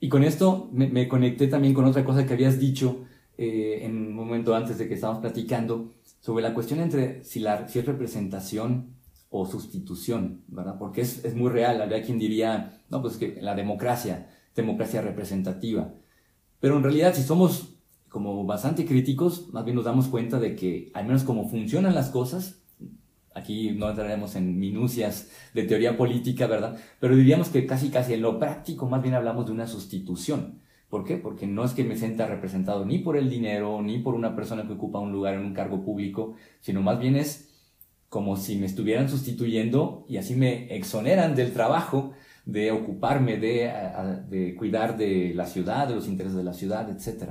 Y 0.00 0.08
con 0.08 0.24
esto 0.24 0.68
me, 0.72 1.08
conecté 1.08 1.46
también 1.46 1.74
con 1.74 1.84
otra 1.84 2.04
cosa 2.04 2.26
que 2.26 2.32
habías 2.32 2.58
dicho 2.58 3.04
eh, 3.38 3.80
en 3.82 3.96
un 4.08 4.14
momento 4.14 4.54
antes 4.54 4.78
de 4.78 4.88
que 4.88 4.94
estábamos 4.94 5.20
platicando 5.20 5.92
sobre 6.20 6.42
la 6.42 6.54
cuestión 6.54 6.80
entre 6.80 7.22
si, 7.24 7.40
la, 7.40 7.68
si 7.68 7.78
es 7.78 7.86
representación 7.86 8.91
o 9.32 9.46
sustitución, 9.46 10.44
¿verdad? 10.46 10.76
Porque 10.78 11.00
es, 11.00 11.24
es 11.24 11.34
muy 11.34 11.50
real, 11.50 11.82
habría 11.82 12.02
quien 12.02 12.18
diría, 12.18 12.80
no, 12.90 13.02
pues 13.02 13.16
que 13.16 13.38
la 13.40 13.56
democracia, 13.56 14.28
democracia 14.54 15.00
representativa. 15.00 15.92
Pero 16.60 16.76
en 16.76 16.84
realidad, 16.84 17.14
si 17.14 17.22
somos 17.22 17.76
como 18.08 18.44
bastante 18.44 18.84
críticos, 18.86 19.48
más 19.52 19.64
bien 19.64 19.74
nos 19.74 19.86
damos 19.86 20.06
cuenta 20.06 20.38
de 20.38 20.54
que, 20.54 20.92
al 20.94 21.06
menos 21.06 21.24
como 21.24 21.48
funcionan 21.48 21.94
las 21.94 22.10
cosas, 22.10 22.62
Aquí 23.34 23.70
no 23.72 23.88
entraremos 23.88 24.36
en 24.36 24.58
minucias 24.58 25.30
de 25.54 25.62
teoría 25.64 25.96
política, 25.96 26.46
¿verdad? 26.46 26.76
Pero 27.00 27.16
diríamos 27.16 27.48
que 27.48 27.66
casi 27.66 27.90
casi 27.90 28.14
en 28.14 28.22
lo 28.22 28.38
práctico 28.38 28.88
más 28.88 29.02
bien 29.02 29.14
hablamos 29.14 29.46
de 29.46 29.52
una 29.52 29.66
sustitución. 29.66 30.60
¿Por 30.90 31.04
qué? 31.04 31.16
Porque 31.16 31.46
no 31.46 31.64
es 31.64 31.72
que 31.72 31.84
me 31.84 31.96
sienta 31.96 32.26
representado 32.26 32.84
ni 32.84 32.98
por 32.98 33.16
el 33.16 33.30
dinero, 33.30 33.80
ni 33.80 33.98
por 33.98 34.14
una 34.14 34.36
persona 34.36 34.66
que 34.66 34.74
ocupa 34.74 34.98
un 34.98 35.12
lugar 35.12 35.34
en 35.34 35.40
un 35.40 35.54
cargo 35.54 35.82
público, 35.82 36.34
sino 36.60 36.82
más 36.82 36.98
bien 36.98 37.16
es 37.16 37.51
como 38.12 38.36
si 38.36 38.56
me 38.56 38.66
estuvieran 38.66 39.08
sustituyendo 39.08 40.04
y 40.06 40.18
así 40.18 40.34
me 40.34 40.76
exoneran 40.76 41.34
del 41.34 41.54
trabajo 41.54 42.12
de 42.44 42.70
ocuparme, 42.70 43.38
de, 43.38 43.72
de 44.28 44.54
cuidar 44.54 44.98
de 44.98 45.32
la 45.34 45.46
ciudad, 45.46 45.88
de 45.88 45.94
los 45.94 46.06
intereses 46.06 46.36
de 46.36 46.44
la 46.44 46.52
ciudad, 46.52 46.90
etc. 46.90 47.30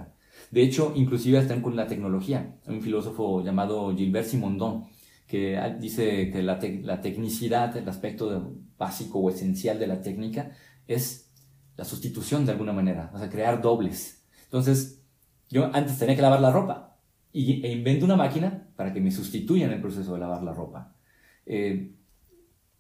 De 0.49 0.63
hecho, 0.63 0.93
inclusive 0.95 1.37
están 1.37 1.61
con 1.61 1.75
la 1.75 1.85
tecnología. 1.85 2.55
Hay 2.65 2.73
un 2.73 2.81
filósofo 2.81 3.43
llamado 3.43 3.95
Gilbert 3.95 4.25
Simondon 4.25 4.85
que 5.27 5.55
dice 5.79 6.31
que 6.31 6.41
la, 6.41 6.59
la 6.81 6.99
tecnicidad, 6.99 7.77
el 7.77 7.87
aspecto 7.87 8.55
básico 8.75 9.19
o 9.19 9.29
esencial 9.29 9.77
de 9.77 9.85
la 9.85 10.01
técnica, 10.01 10.49
es 10.87 11.31
la 11.77 11.85
sustitución 11.85 12.43
de 12.43 12.53
alguna 12.53 12.73
manera, 12.73 13.11
o 13.13 13.19
sea, 13.19 13.29
crear 13.29 13.61
dobles. 13.61 14.25
Entonces, 14.45 15.03
yo 15.47 15.69
antes 15.75 15.99
tenía 15.99 16.15
que 16.15 16.23
lavar 16.23 16.41
la 16.41 16.51
ropa 16.51 16.90
y, 17.33 17.65
e 17.65 17.71
invento 17.71 18.05
una 18.05 18.15
máquina 18.15 18.67
para 18.75 18.93
que 18.93 19.01
me 19.01 19.11
sustituya 19.11 19.65
en 19.65 19.73
el 19.73 19.81
proceso 19.81 20.13
de 20.13 20.19
lavar 20.19 20.43
la 20.43 20.53
ropa. 20.53 20.93
Eh, 21.45 21.91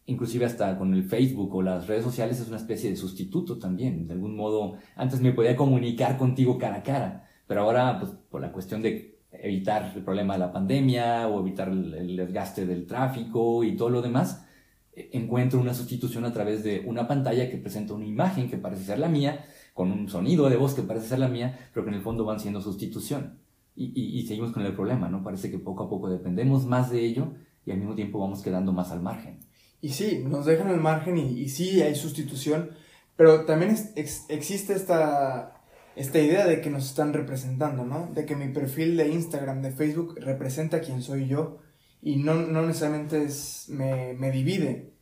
inclusive 0.05 0.45
hasta 0.45 0.77
con 0.77 0.93
el 0.93 1.03
Facebook 1.03 1.55
o 1.55 1.61
las 1.61 1.87
redes 1.87 2.03
sociales 2.03 2.39
es 2.39 2.47
una 2.47 2.57
especie 2.57 2.89
de 2.89 2.95
sustituto 2.95 3.57
también. 3.57 4.07
De 4.07 4.13
algún 4.13 4.35
modo, 4.35 4.77
antes 4.95 5.21
me 5.21 5.33
podía 5.33 5.55
comunicar 5.55 6.17
contigo 6.17 6.57
cara 6.57 6.77
a 6.77 6.83
cara, 6.83 7.29
pero 7.47 7.61
ahora, 7.61 7.99
pues, 7.99 8.11
por 8.29 8.41
la 8.41 8.51
cuestión 8.51 8.81
de 8.81 9.19
evitar 9.31 9.93
el 9.95 10.03
problema 10.03 10.33
de 10.33 10.39
la 10.39 10.51
pandemia 10.51 11.27
o 11.27 11.39
evitar 11.39 11.69
el, 11.69 12.15
desgaste 12.17 12.65
del 12.65 12.85
tráfico 12.85 13.63
y 13.63 13.75
todo 13.75 13.89
lo 13.89 14.01
demás, 14.01 14.45
eh, 14.93 15.09
encuentro 15.13 15.59
una 15.59 15.73
sustitución 15.73 16.25
a 16.25 16.33
través 16.33 16.63
de 16.63 16.83
una 16.85 17.07
pantalla 17.07 17.49
que 17.49 17.57
presenta 17.57 17.93
una 17.93 18.05
imagen 18.05 18.49
que 18.49 18.57
parece 18.57 18.83
ser 18.83 18.99
la 18.99 19.07
mía, 19.07 19.45
con 19.73 19.91
un 19.91 20.09
sonido 20.09 20.49
de 20.49 20.57
voz 20.57 20.73
que 20.73 20.81
parece 20.81 21.07
ser 21.07 21.19
la 21.19 21.29
mía, 21.29 21.57
pero 21.73 21.85
que 21.85 21.91
en 21.91 21.95
el 21.95 22.01
fondo 22.01 22.25
van 22.25 22.39
siendo 22.39 22.61
sustitución. 22.61 23.39
Y, 23.75 24.19
y, 24.19 24.27
seguimos 24.27 24.51
con 24.51 24.65
el 24.65 24.73
problema, 24.73 25.09
¿no? 25.09 25.23
Parece 25.23 25.49
que 25.49 25.57
poco 25.57 25.83
a 25.83 25.89
poco 25.89 26.09
dependemos 26.09 26.65
más 26.65 26.91
de 26.91 27.05
ello 27.05 27.33
y 27.65 27.71
al 27.71 27.77
mismo 27.77 27.95
tiempo 27.95 28.19
vamos 28.19 28.41
quedando 28.41 28.73
más 28.73 28.91
al 28.91 29.01
margen. 29.01 29.39
Y 29.79 29.89
sí, 29.89 30.23
nos 30.27 30.45
dejan 30.45 30.67
al 30.67 30.81
margen 30.81 31.17
y, 31.17 31.47
sí 31.49 31.81
hay 31.81 31.95
sustitución, 31.95 32.71
pero 33.15 33.45
también 33.45 33.75
existe 33.95 34.73
esta 34.73 35.61
esta 35.95 36.19
idea 36.19 36.47
de 36.47 36.61
que 36.61 36.69
nos 36.69 36.85
están 36.85 37.13
representando, 37.13 37.83
¿no? 37.83 38.09
De 38.13 38.25
que 38.25 38.35
mi 38.35 38.47
perfil 38.49 38.97
de 38.97 39.09
Instagram, 39.09 39.61
de 39.61 39.71
Facebook, 39.71 40.15
representa 40.19 40.77
a 40.77 40.79
quien 40.81 41.01
soy 41.01 41.27
yo 41.27 41.59
y 42.01 42.17
no, 42.17 42.35
no 42.35 42.61
necesariamente 42.61 43.23
es, 43.23 43.65
me, 43.69 44.13
me 44.13 44.31
divide, 44.31 44.93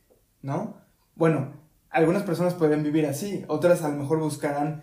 ¿no? 0.42 0.76
Bueno, 1.14 1.52
algunas 1.90 2.22
personas 2.24 2.54
pueden 2.54 2.82
vivir 2.82 3.06
así, 3.06 3.44
otras 3.48 3.82
a 3.82 3.88
lo 3.88 3.96
mejor 3.96 4.20
buscarán, 4.20 4.82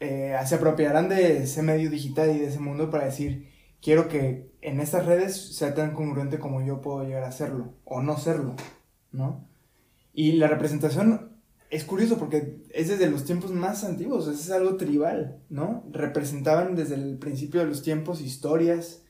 eh, 0.00 0.36
se 0.46 0.54
apropiarán 0.54 1.08
de 1.08 1.42
ese 1.44 1.62
medio 1.62 1.90
digital 1.90 2.34
y 2.34 2.38
de 2.38 2.46
ese 2.46 2.60
mundo 2.60 2.90
para 2.90 3.06
decir, 3.06 3.48
quiero 3.80 4.08
que 4.08 4.52
en 4.60 4.80
estas 4.80 5.06
redes 5.06 5.56
sea 5.56 5.74
tan 5.74 5.92
congruente 5.92 6.38
como 6.38 6.62
yo 6.62 6.80
puedo 6.80 7.04
llegar 7.04 7.24
a 7.24 7.32
serlo, 7.32 7.74
o 7.84 8.02
no 8.02 8.18
serlo, 8.18 8.56
¿no? 9.12 9.48
Y 10.12 10.32
la 10.32 10.48
representación 10.48 11.36
es 11.70 11.84
curioso 11.84 12.18
porque 12.18 12.62
es 12.70 12.88
desde 12.88 13.10
los 13.10 13.24
tiempos 13.24 13.52
más 13.52 13.84
antiguos, 13.84 14.28
es 14.28 14.50
algo 14.50 14.76
tribal, 14.76 15.42
¿no? 15.48 15.84
Representaban 15.90 16.74
desde 16.74 16.94
el 16.94 17.18
principio 17.18 17.60
de 17.60 17.66
los 17.66 17.82
tiempos 17.82 18.20
historias, 18.20 19.02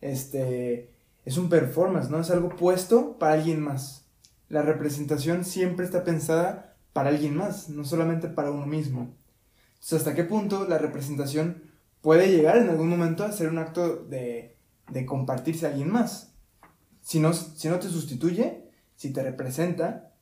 este, 0.00 0.90
es 1.24 1.36
un 1.36 1.48
performance, 1.48 2.10
¿no? 2.10 2.20
Es 2.20 2.30
algo 2.30 2.48
puesto 2.50 3.18
para 3.18 3.34
alguien 3.34 3.60
más. 3.60 4.06
La 4.48 4.62
representación 4.62 5.44
siempre 5.44 5.84
está 5.84 6.04
pensada 6.04 6.76
para 6.92 7.10
alguien 7.10 7.36
más, 7.36 7.68
no 7.68 7.84
solamente 7.84 8.28
para 8.28 8.50
uno 8.50 8.66
mismo. 8.66 9.14
Entonces, 9.80 9.98
¿hasta 9.98 10.14
qué 10.14 10.24
punto 10.24 10.66
la 10.68 10.78
representación 10.78 11.62
puede 12.00 12.30
llegar 12.30 12.58
en 12.58 12.68
algún 12.68 12.88
momento 12.88 13.24
a 13.24 13.32
ser 13.32 13.48
un 13.48 13.58
acto 13.58 13.96
de, 13.96 14.56
de 14.90 15.06
compartirse 15.06 15.66
a 15.66 15.70
alguien 15.70 15.90
más? 15.90 16.34
Si 17.00 17.20
no, 17.20 17.32
si 17.32 17.68
no 17.68 17.78
te 17.78 17.88
sustituye, 17.88 18.68
si 18.96 19.12
te 19.12 19.22
representa, 19.22 20.12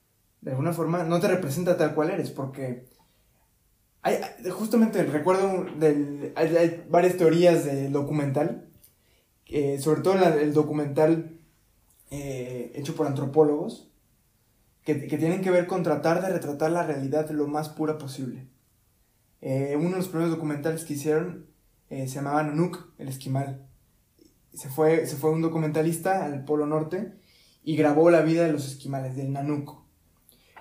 de 0.41 0.51
alguna 0.51 0.73
forma, 0.73 1.03
no 1.05 1.19
te 1.19 1.29
representa 1.29 1.77
tal 1.77 1.95
cual 1.95 2.11
eres, 2.11 2.31
porque 2.31 2.87
hay, 4.03 4.21
justamente 4.51 5.03
recuerdo 5.03 5.67
del, 5.81 6.33
hay, 6.37 6.85
varias 6.89 7.17
teorías 7.17 7.65
del 7.65 7.91
documental, 7.91 8.69
sobre 9.81 10.03
todo 10.03 10.15
el 10.15 10.53
documental 10.53 11.41
eh, 12.11 12.71
hecho 12.77 12.95
por 12.95 13.09
antropólogos, 13.09 13.91
que, 14.85 15.09
que, 15.09 15.19
tienen 15.19 15.43
que 15.43 15.51
ver 15.51 15.67
con 15.67 15.83
tratar 15.83 16.23
de 16.23 16.29
retratar 16.29 16.71
la 16.71 16.87
realidad 16.87 17.29
lo 17.31 17.49
más 17.49 17.69
pura 17.69 17.99
posible. 17.99 18.47
Eh, 19.41 19.77
uno 19.77 19.91
de 19.91 19.97
los 19.97 20.09
primeros 20.09 20.31
documentales 20.31 20.85
que 20.85 20.95
hicieron 20.95 21.47
eh, 21.91 22.09
se 22.09 22.17
llamaba 22.17 22.43
Nunuk, 22.43 22.93
el 22.99 23.09
esquimal. 23.09 23.67
Se 24.53 24.69
fue, 24.69 25.07
se 25.07 25.17
fue 25.17 25.31
un 25.31 25.43
documentalista 25.43 26.25
al 26.25 26.45
Polo 26.45 26.67
Norte 26.67 27.13
y 27.63 27.77
grabó 27.77 28.11
la 28.11 28.23
vida 28.23 28.45
de 28.45 28.53
los 28.53 28.67
esquimales, 28.67 29.17
del 29.17 29.33
Nanuk. 29.33 29.83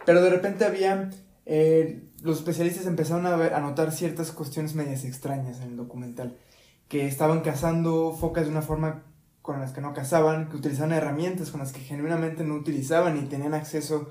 Pero 0.05 0.21
de 0.21 0.29
repente 0.29 0.65
había 0.65 1.09
eh, 1.45 2.09
los 2.21 2.37
especialistas 2.39 2.87
empezaron 2.87 3.25
a, 3.27 3.35
ver, 3.35 3.53
a 3.53 3.61
notar 3.61 3.91
ciertas 3.91 4.31
cuestiones 4.31 4.73
medias 4.73 5.05
extrañas 5.05 5.61
en 5.61 5.69
el 5.69 5.77
documental, 5.77 6.37
que 6.87 7.05
estaban 7.05 7.41
cazando 7.41 8.13
focas 8.13 8.45
de 8.45 8.51
una 8.51 8.63
forma 8.63 9.03
con 9.41 9.59
las 9.59 9.71
que 9.71 9.81
no 9.81 9.93
cazaban, 9.93 10.49
que 10.49 10.57
utilizaban 10.57 10.91
herramientas 10.91 11.51
con 11.51 11.59
las 11.59 11.71
que 11.71 11.81
genuinamente 11.81 12.43
no 12.43 12.55
utilizaban 12.55 13.17
y 13.17 13.27
tenían 13.27 13.53
acceso 13.53 14.09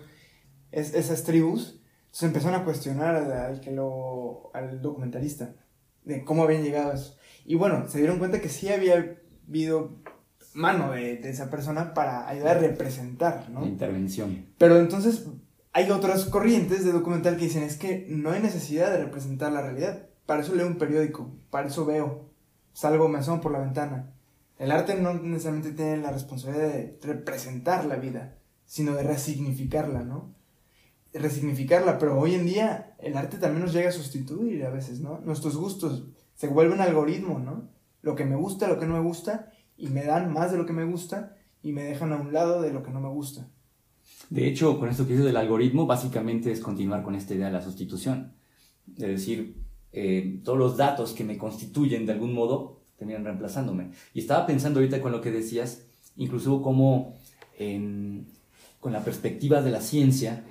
a 0.73 0.77
esas 0.77 1.25
tribus. 1.25 1.81
Entonces 2.15 2.29
empezaron 2.29 2.61
a 2.61 2.65
cuestionar 2.65 3.17
al, 3.17 3.61
que 3.61 3.73
lo, 3.73 4.53
al 4.55 4.81
documentalista 4.81 5.57
de 6.05 6.25
cómo 6.25 6.45
habían 6.45 6.63
llegado 6.63 6.93
a 6.93 6.95
eso. 6.95 7.17
Y 7.45 7.57
bueno, 7.57 7.89
se 7.89 7.99
dieron 7.99 8.21
cuenta 8.21 8.41
que 8.41 8.49
sí 8.49 8.69
había 8.69 9.17
habido 9.49 9.97
mano 10.53 10.93
de, 10.93 11.17
de 11.17 11.31
esa 11.31 11.51
persona 11.51 11.93
para 11.93 12.29
ayudar 12.29 12.59
a 12.59 12.61
representar, 12.61 13.51
¿no? 13.51 13.67
intervención. 13.67 14.47
Pero 14.59 14.79
entonces 14.79 15.27
hay 15.73 15.91
otras 15.91 16.27
corrientes 16.27 16.85
de 16.85 16.93
documental 16.93 17.37
que 17.37 17.47
dicen 17.47 17.65
es 17.65 17.77
que 17.77 18.07
no 18.09 18.31
hay 18.31 18.41
necesidad 18.41 18.93
de 18.93 18.99
representar 18.99 19.51
la 19.51 19.63
realidad. 19.63 20.07
Para 20.25 20.43
eso 20.43 20.55
leo 20.55 20.69
un 20.69 20.79
periódico, 20.79 21.35
para 21.51 21.67
eso 21.67 21.85
veo, 21.85 22.31
salgo, 22.75 23.09
me 23.09 23.19
asomo 23.19 23.41
por 23.41 23.51
la 23.51 23.59
ventana. 23.59 24.15
El 24.61 24.71
arte 24.71 24.95
no 24.95 25.15
necesariamente 25.15 25.73
tiene 25.73 25.97
la 25.97 26.13
responsabilidad 26.13 26.69
de 26.69 26.99
representar 27.03 27.87
la 27.87 27.97
vida, 27.97 28.39
sino 28.67 28.95
de 28.95 29.03
resignificarla, 29.03 30.05
¿no? 30.05 30.44
Resignificarla, 31.15 31.99
pero 31.99 32.19
hoy 32.19 32.35
en 32.35 32.45
día 32.45 32.97
el 32.99 33.17
arte 33.17 33.39
también 33.39 33.65
nos 33.65 33.73
llega 33.73 33.89
a 33.89 33.93
sustituir 33.93 34.65
a 34.65 34.71
veces, 34.71 35.01
¿no? 35.01 35.21
Nuestros 35.21 35.57
gustos 35.57 36.05
se 36.35 36.49
vuelven 36.49 36.81
algoritmo, 36.81 37.39
¿no? 37.39 37.71
Lo 38.03 38.15
que 38.17 38.25
me 38.25 38.37
gusta, 38.37 38.69
lo 38.69 38.79
que 38.79 38.87
no 38.87 38.95
me 38.95 39.01
gusta, 39.01 39.53
y 39.77 39.89
me 39.89 40.05
dan 40.05 40.33
más 40.33 40.51
de 40.51 40.59
lo 40.59 40.67
que 40.67 40.73
me 40.73 40.85
gusta, 40.85 41.37
y 41.63 41.73
me 41.73 41.85
dejan 41.85 42.13
a 42.13 42.17
un 42.17 42.33
lado 42.33 42.61
de 42.61 42.73
lo 42.73 42.83
que 42.83 42.91
no 42.91 43.01
me 43.01 43.09
gusta. 43.09 43.49
De 44.29 44.47
hecho, 44.47 44.79
con 44.79 44.89
esto 44.89 45.07
que 45.07 45.13
dice 45.13 45.25
del 45.25 45.37
algoritmo, 45.37 45.87
básicamente 45.87 46.51
es 46.53 46.61
continuar 46.61 47.03
con 47.03 47.15
esta 47.15 47.35
idea 47.35 47.47
de 47.47 47.53
la 47.53 47.63
sustitución. 47.63 48.35
Es 48.97 49.09
decir, 49.09 49.63
eh, 49.93 50.41
todos 50.45 50.59
los 50.59 50.77
datos 50.77 51.13
que 51.13 51.25
me 51.25 51.39
constituyen 51.39 52.05
de 52.05 52.13
algún 52.13 52.35
modo 52.35 52.81
terminan 52.97 53.25
reemplazándome. 53.25 53.93
Y 54.13 54.21
estaba 54.21 54.47
pensando 54.47 54.81
ahorita 54.81 55.01
con 55.01 55.13
lo 55.13 55.21
que 55.21 55.31
decías, 55.31 55.87
incluso 56.17 56.61
como 56.63 57.15
con 58.81 58.93
la 58.93 59.05
perspectiva 59.05 59.63
de 59.63 59.71
la 59.71 59.81
ciencia, 59.81 60.45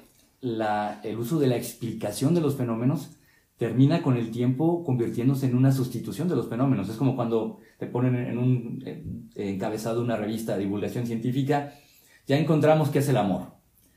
el 0.43 1.17
uso 1.17 1.39
de 1.39 1.47
la 1.47 1.55
explicación 1.55 2.35
de 2.35 2.41
los 2.41 2.55
fenómenos 2.55 3.17
termina 3.57 4.01
con 4.01 4.17
el 4.17 4.29
tiempo 4.29 4.83
convirtiéndose 4.83 5.45
en 5.45 5.55
una 5.55 5.71
sustitución 5.71 6.27
de 6.27 6.35
los 6.35 6.49
fenómenos. 6.49 6.89
Es 6.89 6.97
como 6.97 7.15
cuando 7.15 7.59
te 7.79 7.87
ponen 7.87 8.15
en 8.15 8.37
un 8.37 8.83
encabezado 9.35 10.01
una 10.01 10.17
revista 10.17 10.53
de 10.53 10.63
divulgación 10.63 11.07
científica, 11.07 11.73
ya 12.27 12.37
encontramos 12.37 12.89
qué 12.89 12.99
es 12.99 13.09
el 13.09 13.17
amor 13.17 13.53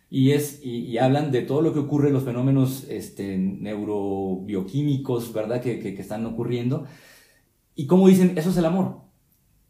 y, 0.08 0.32
es, 0.32 0.60
y, 0.64 0.98
hablan 0.98 1.32
de 1.32 1.42
todo 1.42 1.62
lo 1.62 1.72
que 1.72 1.80
ocurre, 1.80 2.10
los 2.12 2.22
fenómenos 2.22 2.84
este, 2.88 3.36
neurobioquímicos, 3.38 5.32
¿verdad?, 5.32 5.60
que, 5.60 5.80
que, 5.80 6.00
están 6.00 6.24
ocurriendo. 6.26 6.86
Y 7.74 7.86
cómo 7.86 8.08
dicen, 8.08 8.38
eso 8.38 8.50
es 8.50 8.56
el 8.56 8.66
amor. 8.66 9.00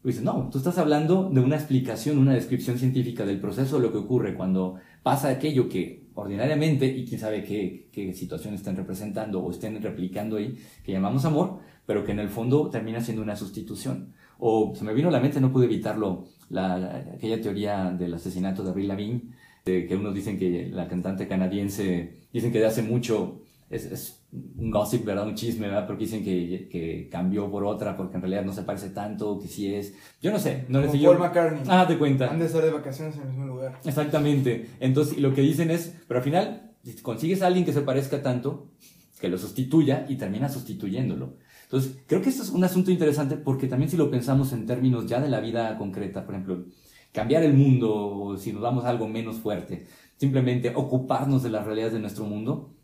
dicen, 0.03 0.25
no, 0.25 0.49
tú 0.51 0.59
estás 0.59 0.77
hablando 0.77 1.29
de 1.31 1.41
una 1.41 1.55
explicación, 1.55 2.19
una 2.19 2.33
descripción 2.33 2.77
científica 2.77 3.25
del 3.25 3.39
proceso 3.39 3.77
de 3.77 3.83
lo 3.83 3.91
que 3.91 3.97
ocurre 3.97 4.35
cuando 4.35 4.75
pasa 5.03 5.29
aquello 5.29 5.69
que 5.69 6.06
ordinariamente, 6.17 6.87
y 6.87 7.05
quién 7.05 7.19
sabe 7.19 7.43
qué, 7.43 7.89
qué 7.91 8.13
situación 8.13 8.55
estén 8.55 8.75
representando 8.75 9.39
o 9.39 9.51
estén 9.51 9.81
replicando 9.81 10.37
ahí, 10.37 10.57
que 10.83 10.91
llamamos 10.91 11.25
amor, 11.25 11.59
pero 11.85 12.03
que 12.03 12.11
en 12.11 12.19
el 12.19 12.29
fondo 12.29 12.69
termina 12.69 13.01
siendo 13.01 13.21
una 13.21 13.35
sustitución. 13.35 14.13
O 14.39 14.73
se 14.75 14.83
me 14.83 14.93
vino 14.93 15.09
a 15.09 15.11
la 15.11 15.19
mente, 15.19 15.39
no 15.39 15.53
pude 15.53 15.65
evitarlo, 15.65 16.25
la, 16.49 17.13
aquella 17.15 17.39
teoría 17.39 17.91
del 17.91 18.15
asesinato 18.15 18.63
de 18.63 18.69
Avril 18.71 18.87
Lavigne, 18.87 19.21
que 19.63 19.95
unos 19.95 20.15
dicen 20.15 20.39
que 20.39 20.69
la 20.71 20.87
cantante 20.87 21.27
canadiense, 21.27 22.21
dicen 22.33 22.51
que 22.51 22.59
de 22.59 22.65
hace 22.65 22.81
mucho, 22.81 23.41
es, 23.69 23.85
es 23.85 24.27
un 24.31 24.71
gossip, 24.71 25.03
¿verdad? 25.05 25.27
Un 25.27 25.35
chisme, 25.35 25.67
¿verdad? 25.67 25.85
Porque 25.85 26.05
dicen 26.05 26.23
que, 26.23 26.69
que, 26.71 27.09
cambió 27.11 27.51
por 27.51 27.65
otra 27.65 27.97
porque 27.97 28.15
en 28.15 28.21
realidad 28.21 28.45
no 28.45 28.53
se 28.53 28.63
parece 28.63 28.89
tanto, 28.89 29.39
que 29.39 29.47
sí 29.47 29.73
es. 29.73 29.93
Yo 30.21 30.31
no 30.31 30.39
sé, 30.39 30.65
no 30.69 30.81
le 30.81 30.87
Como 30.87 31.03
Paul 31.03 31.19
McCartney. 31.19 31.63
Ah, 31.67 31.85
te 31.87 31.97
cuenta. 31.97 32.29
Han 32.29 32.39
de 32.39 32.45
estar 32.45 32.63
de 32.63 32.71
vacaciones 32.71 33.15
en 33.15 33.23
el 33.23 33.27
mismo 33.29 33.45
lugar. 33.45 33.79
Exactamente. 33.83 34.69
Entonces, 34.79 35.17
lo 35.17 35.33
que 35.33 35.41
dicen 35.41 35.71
es, 35.71 35.95
pero 36.07 36.19
al 36.19 36.23
final, 36.23 36.71
si 36.83 36.95
consigues 37.01 37.41
a 37.41 37.47
alguien 37.47 37.65
que 37.65 37.73
se 37.73 37.81
parezca 37.81 38.21
tanto, 38.21 38.71
que 39.19 39.29
lo 39.29 39.37
sustituya 39.37 40.05
y 40.07 40.15
termina 40.15 40.47
sustituyéndolo. 40.47 41.35
Entonces, 41.63 41.97
creo 42.07 42.21
que 42.21 42.29
esto 42.29 42.43
es 42.43 42.49
un 42.49 42.63
asunto 42.63 42.91
interesante 42.91 43.35
porque 43.35 43.67
también 43.67 43.91
si 43.91 43.97
lo 43.97 44.09
pensamos 44.09 44.53
en 44.53 44.65
términos 44.65 45.07
ya 45.07 45.19
de 45.19 45.27
la 45.27 45.41
vida 45.41 45.77
concreta, 45.77 46.25
por 46.25 46.35
ejemplo, 46.35 46.65
cambiar 47.11 47.43
el 47.43 47.53
mundo, 47.53 47.93
o 47.93 48.37
si 48.37 48.53
nos 48.53 48.61
damos 48.61 48.85
algo 48.85 49.07
menos 49.09 49.37
fuerte, 49.37 49.85
simplemente 50.15 50.71
ocuparnos 50.73 51.43
de 51.43 51.49
las 51.49 51.65
realidades 51.65 51.93
de 51.93 51.99
nuestro 51.99 52.23
mundo, 52.23 52.76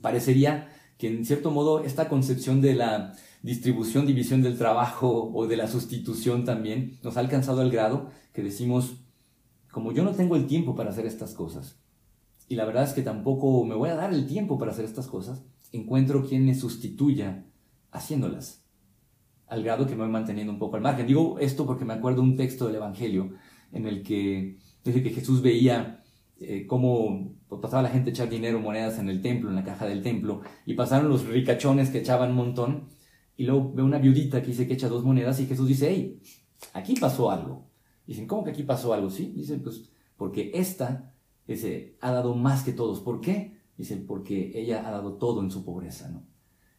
parecería 0.00 0.68
que 0.98 1.08
en 1.08 1.24
cierto 1.24 1.50
modo 1.50 1.82
esta 1.82 2.08
concepción 2.08 2.60
de 2.60 2.74
la 2.74 3.14
distribución, 3.42 4.06
división 4.06 4.42
del 4.42 4.58
trabajo 4.58 5.30
o 5.34 5.46
de 5.46 5.56
la 5.56 5.66
sustitución 5.66 6.44
también 6.44 6.98
nos 7.02 7.16
ha 7.16 7.20
alcanzado 7.20 7.62
al 7.62 7.70
grado 7.70 8.10
que 8.32 8.42
decimos, 8.42 8.96
como 9.70 9.92
yo 9.92 10.04
no 10.04 10.12
tengo 10.12 10.36
el 10.36 10.46
tiempo 10.46 10.74
para 10.74 10.90
hacer 10.90 11.06
estas 11.06 11.32
cosas, 11.34 11.76
y 12.48 12.56
la 12.56 12.64
verdad 12.64 12.84
es 12.84 12.92
que 12.92 13.02
tampoco 13.02 13.64
me 13.64 13.74
voy 13.74 13.90
a 13.90 13.94
dar 13.94 14.12
el 14.12 14.26
tiempo 14.26 14.58
para 14.58 14.72
hacer 14.72 14.84
estas 14.84 15.06
cosas, 15.06 15.42
encuentro 15.72 16.26
quien 16.26 16.44
me 16.44 16.54
sustituya 16.54 17.46
haciéndolas 17.92 18.64
al 19.46 19.62
grado 19.64 19.86
que 19.86 19.96
me 19.96 20.02
voy 20.02 20.12
manteniendo 20.12 20.52
un 20.52 20.58
poco 20.58 20.76
al 20.76 20.82
margen. 20.82 21.06
Digo 21.06 21.38
esto 21.38 21.66
porque 21.66 21.84
me 21.84 21.94
acuerdo 21.94 22.22
un 22.22 22.36
texto 22.36 22.66
del 22.66 22.76
Evangelio 22.76 23.32
en 23.72 23.86
el 23.86 24.02
que 24.02 24.58
dice 24.84 25.02
que 25.02 25.10
Jesús 25.10 25.42
veía 25.42 25.99
eh, 26.40 26.66
cómo 26.66 27.34
pasaba 27.60 27.82
la 27.82 27.90
gente 27.90 28.10
a 28.10 28.12
echar 28.12 28.28
dinero, 28.28 28.60
monedas 28.60 28.98
en 28.98 29.08
el 29.08 29.22
templo, 29.22 29.50
en 29.50 29.56
la 29.56 29.64
caja 29.64 29.86
del 29.86 30.02
templo, 30.02 30.42
y 30.66 30.74
pasaron 30.74 31.08
los 31.08 31.26
ricachones 31.26 31.90
que 31.90 31.98
echaban 31.98 32.30
un 32.30 32.36
montón, 32.36 32.88
y 33.36 33.44
luego 33.44 33.72
ve 33.72 33.82
una 33.82 33.98
viudita 33.98 34.40
que 34.40 34.48
dice 34.48 34.66
que 34.66 34.74
echa 34.74 34.88
dos 34.88 35.04
monedas, 35.04 35.40
y 35.40 35.46
Jesús 35.46 35.68
dice, 35.68 35.88
hey, 35.90 36.20
aquí 36.72 36.94
pasó 37.00 37.30
algo. 37.30 37.70
Dicen, 38.06 38.26
¿cómo 38.26 38.42
que 38.44 38.50
aquí 38.50 38.64
pasó 38.64 38.92
algo? 38.92 39.10
Sí, 39.10 39.32
dicen, 39.36 39.62
pues 39.62 39.90
porque 40.16 40.50
esta 40.54 41.14
dice, 41.46 41.96
ha 42.00 42.10
dado 42.10 42.34
más 42.34 42.62
que 42.62 42.72
todos. 42.72 43.00
¿Por 43.00 43.20
qué? 43.20 43.56
Dicen, 43.78 44.04
porque 44.06 44.52
ella 44.54 44.86
ha 44.86 44.90
dado 44.90 45.14
todo 45.14 45.42
en 45.42 45.50
su 45.50 45.64
pobreza, 45.64 46.08
¿no? 46.08 46.26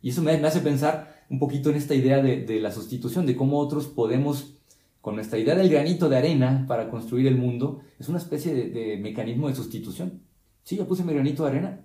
Y 0.02 0.10
eso 0.10 0.22
me, 0.22 0.32
hace 0.34 0.62
pensar 0.62 1.26
un 1.30 1.40
poquito 1.40 1.70
en 1.70 1.76
esta 1.76 1.96
idea 1.96 2.22
de, 2.22 2.60
la 2.60 2.72
sustitución, 2.72 3.26
de 3.26 3.36
cómo 3.36 3.60
otros 3.60 3.88
podemos, 3.88 4.61
con 5.02 5.16
nuestra 5.16 5.40
idea 5.40 5.56
del 5.56 5.70
granito 5.70 6.08
de 6.08 6.18
arena 6.18 6.66
para 6.68 6.90
construir 6.90 7.28
el 7.28 7.36
mundo, 7.36 7.82
es 8.00 8.08
una 8.08 8.20
especie 8.20 8.54
de, 8.54 8.98
mecanismo 8.98 9.50
de 9.50 9.56
sustitución. 9.56 10.22
Sí, 10.64 10.78
yo 10.78 10.88
puse 10.88 11.04
mi 11.04 11.14
granito 11.14 11.44
de 11.44 11.50
arena, 11.50 11.82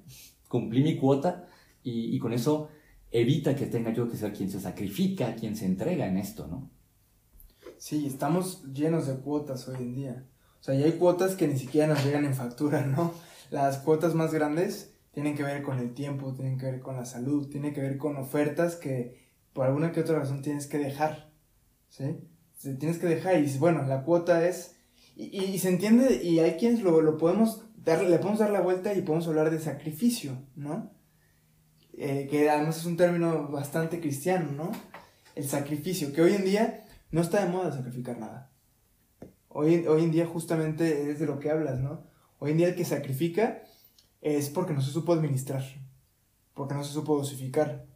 cumplí 0.48 0.82
mi 0.82 0.96
cuota 0.96 1.48
y, 1.82 2.18
con 2.18 2.32
eso 2.32 2.68
evita 3.10 3.56
que 3.56 3.66
tenga 3.66 3.92
yo 3.92 4.08
que 4.08 4.16
ser 4.16 4.32
quien 4.34 4.50
se 4.50 4.60
sacrifica, 4.60 5.34
quien 5.34 5.56
se 5.56 5.64
entrega 5.64 6.06
en 6.06 6.18
esto, 6.18 6.46
¿no? 6.46 6.70
Sí, 7.78 8.06
estamos 8.06 8.64
llenos 8.72 9.06
de 9.06 9.14
cuotas 9.14 9.66
hoy 9.68 9.76
en 9.76 9.94
día. 9.94 10.26
O 10.60 10.64
sea, 10.64 10.74
y 10.74 10.82
hay 10.82 10.92
cuotas 10.92 11.36
que 11.36 11.48
ni 11.48 11.58
siquiera 11.58 11.86
nos 11.86 12.04
llegan 12.04 12.24
en 12.24 12.34
factura, 12.34 12.84
¿no? 12.84 13.14
Las 13.50 13.78
cuotas 13.78 14.14
más 14.14 14.34
grandes 14.34 14.94
tienen 15.12 15.36
que 15.36 15.42
ver 15.42 15.62
con 15.62 15.78
el 15.78 15.94
tiempo, 15.94 16.34
tienen 16.34 16.58
que 16.58 16.66
ver 16.66 16.80
con 16.80 16.96
la 16.96 17.06
salud, 17.06 17.48
tienen 17.48 17.72
que 17.72 17.80
ver 17.80 17.96
con 17.96 18.16
ofertas 18.16 18.76
que 18.76 19.24
por 19.52 19.66
alguna 19.66 19.92
que 19.92 20.00
otra 20.00 20.18
razón 20.18 20.42
tienes 20.42 20.66
que 20.66 20.78
dejar, 20.78 21.30
¿sí? 21.88 22.18
Tienes 22.74 22.98
que 22.98 23.06
dejar 23.06 23.38
y 23.38 23.58
bueno, 23.58 23.84
la 23.84 24.02
cuota 24.02 24.46
es, 24.46 24.76
y, 25.14 25.58
se 25.58 25.68
entiende, 25.68 26.22
y 26.22 26.40
hay 26.40 26.52
quienes 26.52 26.82
lo, 26.82 27.00
lo, 27.00 27.16
podemos 27.16 27.62
dar, 27.76 28.02
le 28.02 28.18
podemos 28.18 28.40
dar 28.40 28.50
la 28.50 28.60
vuelta 28.60 28.92
y 28.92 29.02
podemos 29.02 29.26
hablar 29.28 29.50
de 29.50 29.58
sacrificio, 29.58 30.36
¿no? 30.56 30.92
Eh, 31.96 32.26
que 32.30 32.50
además 32.50 32.76
es 32.76 32.84
un 32.84 32.98
término 32.98 33.48
bastante 33.48 34.00
cristiano, 34.00 34.52
¿no? 34.52 34.70
El 35.34 35.48
sacrificio, 35.48 36.12
que 36.12 36.20
hoy 36.20 36.34
en 36.34 36.44
día 36.44 36.84
no 37.10 37.22
está 37.22 37.42
de 37.42 37.50
moda 37.50 37.72
sacrificar 37.72 38.18
nada. 38.18 38.52
Hoy, 39.48 39.86
hoy 39.86 40.04
en 40.04 40.12
día 40.12 40.26
justamente 40.26 41.10
es 41.10 41.18
de 41.18 41.26
lo 41.26 41.38
que 41.38 41.50
hablas, 41.50 41.80
¿no? 41.80 42.04
Hoy 42.38 42.50
en 42.50 42.58
día 42.58 42.68
el 42.68 42.74
que 42.74 42.84
sacrifica 42.84 43.62
es 44.20 44.50
porque 44.50 44.74
no 44.74 44.82
se 44.82 44.90
supo 44.90 45.14
administrar, 45.14 45.64
porque 46.52 46.74
no 46.74 46.84
se 46.84 46.92
supo 46.92 47.16
dosificar, 47.16 47.86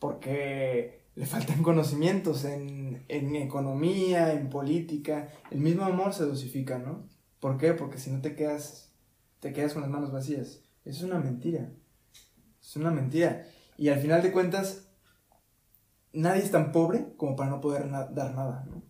porque 0.00 1.01
le 1.14 1.26
faltan 1.26 1.62
conocimientos 1.62 2.44
en, 2.44 3.04
en 3.08 3.36
economía, 3.36 4.32
en 4.32 4.48
política. 4.50 5.28
El 5.50 5.60
mismo 5.60 5.84
amor 5.84 6.14
se 6.14 6.24
dosifica, 6.24 6.78
¿no? 6.78 7.08
¿Por 7.40 7.58
qué? 7.58 7.74
Porque 7.74 7.98
si 7.98 8.10
no 8.10 8.20
te 8.20 8.34
quedas, 8.34 8.92
te 9.40 9.52
quedas 9.52 9.72
con 9.72 9.82
las 9.82 9.90
manos 9.90 10.12
vacías. 10.12 10.60
Es 10.84 11.02
una 11.02 11.18
mentira. 11.18 11.72
Es 12.60 12.76
una 12.76 12.90
mentira. 12.90 13.44
Y 13.76 13.88
al 13.88 14.00
final 14.00 14.22
de 14.22 14.32
cuentas, 14.32 14.88
nadie 16.12 16.42
es 16.42 16.50
tan 16.50 16.72
pobre 16.72 17.14
como 17.16 17.36
para 17.36 17.50
no 17.50 17.60
poder 17.60 17.90
dar 17.90 18.34
nada, 18.34 18.64
¿no? 18.68 18.82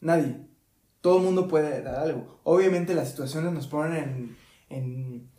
Nadie. 0.00 0.46
Todo 1.00 1.18
el 1.18 1.24
mundo 1.24 1.48
puede 1.48 1.82
dar 1.82 1.96
algo. 1.96 2.40
Obviamente 2.44 2.94
las 2.94 3.10
situaciones 3.10 3.52
nos 3.52 3.66
ponen 3.66 4.36
en, 4.68 4.76
en, 4.78 5.30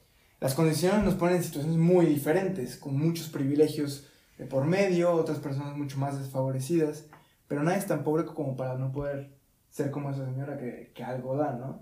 Las 0.41 0.55
condiciones 0.55 1.03
nos 1.05 1.15
ponen 1.15 1.37
en 1.37 1.43
situaciones 1.43 1.79
muy 1.79 2.05
diferentes, 2.05 2.75
con 2.75 2.97
muchos 2.97 3.29
privilegios 3.29 4.09
de 4.37 4.45
por 4.45 4.65
medio, 4.65 5.11
otras 5.11 5.39
personas 5.39 5.77
mucho 5.77 5.97
más 5.97 6.17
desfavorecidas, 6.17 7.07
pero 7.47 7.63
nadie 7.63 7.79
es 7.79 7.87
tan 7.87 8.03
pobre 8.03 8.25
como 8.25 8.55
para 8.55 8.77
no 8.77 8.91
poder 8.91 9.37
ser 9.69 9.91
como 9.91 10.09
esa 10.09 10.25
señora 10.25 10.57
que, 10.57 10.91
que 10.93 11.03
algo 11.03 11.35
da, 11.35 11.53
¿no? 11.53 11.81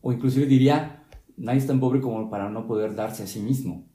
O 0.00 0.12
inclusive 0.12 0.46
diría, 0.46 1.04
nadie 1.36 1.58
es 1.58 1.66
tan 1.66 1.80
pobre 1.80 2.00
como 2.00 2.30
para 2.30 2.48
no 2.50 2.66
poder 2.66 2.94
darse 2.94 3.22
a 3.22 3.26
sí 3.26 3.40
mismo. 3.40 3.86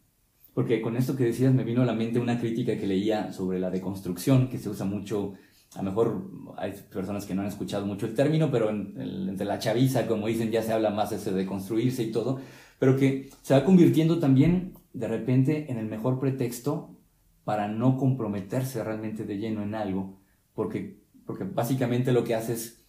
Porque 0.53 0.81
con 0.81 0.97
esto 0.97 1.15
que 1.15 1.25
decías 1.25 1.53
me 1.53 1.63
vino 1.63 1.83
a 1.83 1.85
la 1.85 1.93
mente 1.93 2.19
una 2.19 2.39
crítica 2.39 2.77
que 2.77 2.87
leía 2.87 3.31
sobre 3.31 3.59
la 3.59 3.69
deconstrucción, 3.69 4.49
que 4.49 4.57
se 4.57 4.69
usa 4.69 4.85
mucho, 4.85 5.33
a 5.75 5.83
lo 5.83 5.91
mejor 5.91 6.31
hay 6.57 6.73
personas 6.91 7.25
que 7.25 7.35
no 7.35 7.41
han 7.41 7.47
escuchado 7.47 7.85
mucho 7.85 8.07
el 8.07 8.15
término, 8.15 8.49
pero 8.51 8.69
entre 8.69 9.45
la 9.45 9.59
chaviza, 9.59 10.07
como 10.07 10.27
dicen, 10.27 10.51
ya 10.51 10.63
se 10.63 10.73
habla 10.73 10.89
más 10.89 11.11
de 11.11 11.17
ese 11.17 11.31
deconstruirse 11.31 12.03
y 12.03 12.11
todo, 12.11 12.39
pero 12.79 12.97
que 12.97 13.29
se 13.41 13.53
va 13.53 13.63
convirtiendo 13.63 14.19
también 14.19 14.73
de 14.93 15.07
repente 15.07 15.71
en 15.71 15.77
el 15.77 15.85
mejor 15.85 16.19
pretexto 16.19 16.98
para 17.43 17.67
no 17.67 17.97
comprometerse 17.97 18.83
realmente 18.83 19.25
de 19.25 19.37
lleno 19.37 19.63
en 19.63 19.75
algo, 19.75 20.19
porque, 20.53 20.99
porque 21.25 21.43
básicamente 21.43 22.11
lo 22.11 22.23
que 22.23 22.35
hace 22.35 22.53
es 22.53 22.85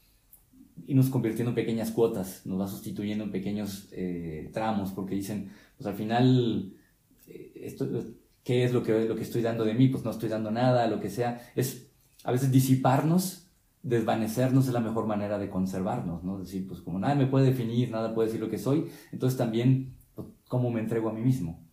irnos 0.86 1.10
convirtiendo 1.10 1.50
en 1.50 1.54
pequeñas 1.54 1.90
cuotas, 1.90 2.46
nos 2.46 2.60
va 2.60 2.66
sustituyendo 2.66 3.24
en 3.24 3.30
pequeños 3.30 3.88
eh, 3.92 4.50
tramos, 4.52 4.92
porque 4.92 5.14
dicen, 5.14 5.50
pues 5.76 5.86
al 5.86 5.94
final 5.94 6.74
esto, 7.54 7.86
¿qué 8.44 8.64
es 8.64 8.72
lo 8.72 8.82
que, 8.82 9.06
lo 9.06 9.16
que 9.16 9.22
estoy 9.22 9.42
dando 9.42 9.64
de 9.64 9.74
mí? 9.74 9.88
Pues 9.88 10.04
no 10.04 10.10
estoy 10.10 10.28
dando 10.28 10.50
nada, 10.50 10.86
lo 10.86 11.00
que 11.00 11.10
sea. 11.10 11.40
Es 11.54 11.90
a 12.24 12.32
veces 12.32 12.50
disiparnos, 12.50 13.48
desvanecernos 13.82 14.66
es 14.66 14.72
la 14.72 14.80
mejor 14.80 15.06
manera 15.06 15.38
de 15.38 15.48
conservarnos, 15.48 16.22
¿no? 16.22 16.38
Decir, 16.38 16.66
pues 16.66 16.80
como 16.80 16.98
nada 16.98 17.14
me 17.14 17.26
puede 17.26 17.46
definir, 17.46 17.90
nada 17.90 18.14
puede 18.14 18.28
decir 18.28 18.40
lo 18.40 18.50
que 18.50 18.58
soy, 18.58 18.86
entonces 19.12 19.38
también, 19.38 19.94
pues, 20.14 20.28
¿cómo 20.48 20.70
me 20.70 20.80
entrego 20.80 21.08
a 21.08 21.12
mí 21.12 21.22
mismo? 21.22 21.64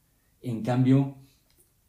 En 0.41 0.61
cambio, 0.63 1.15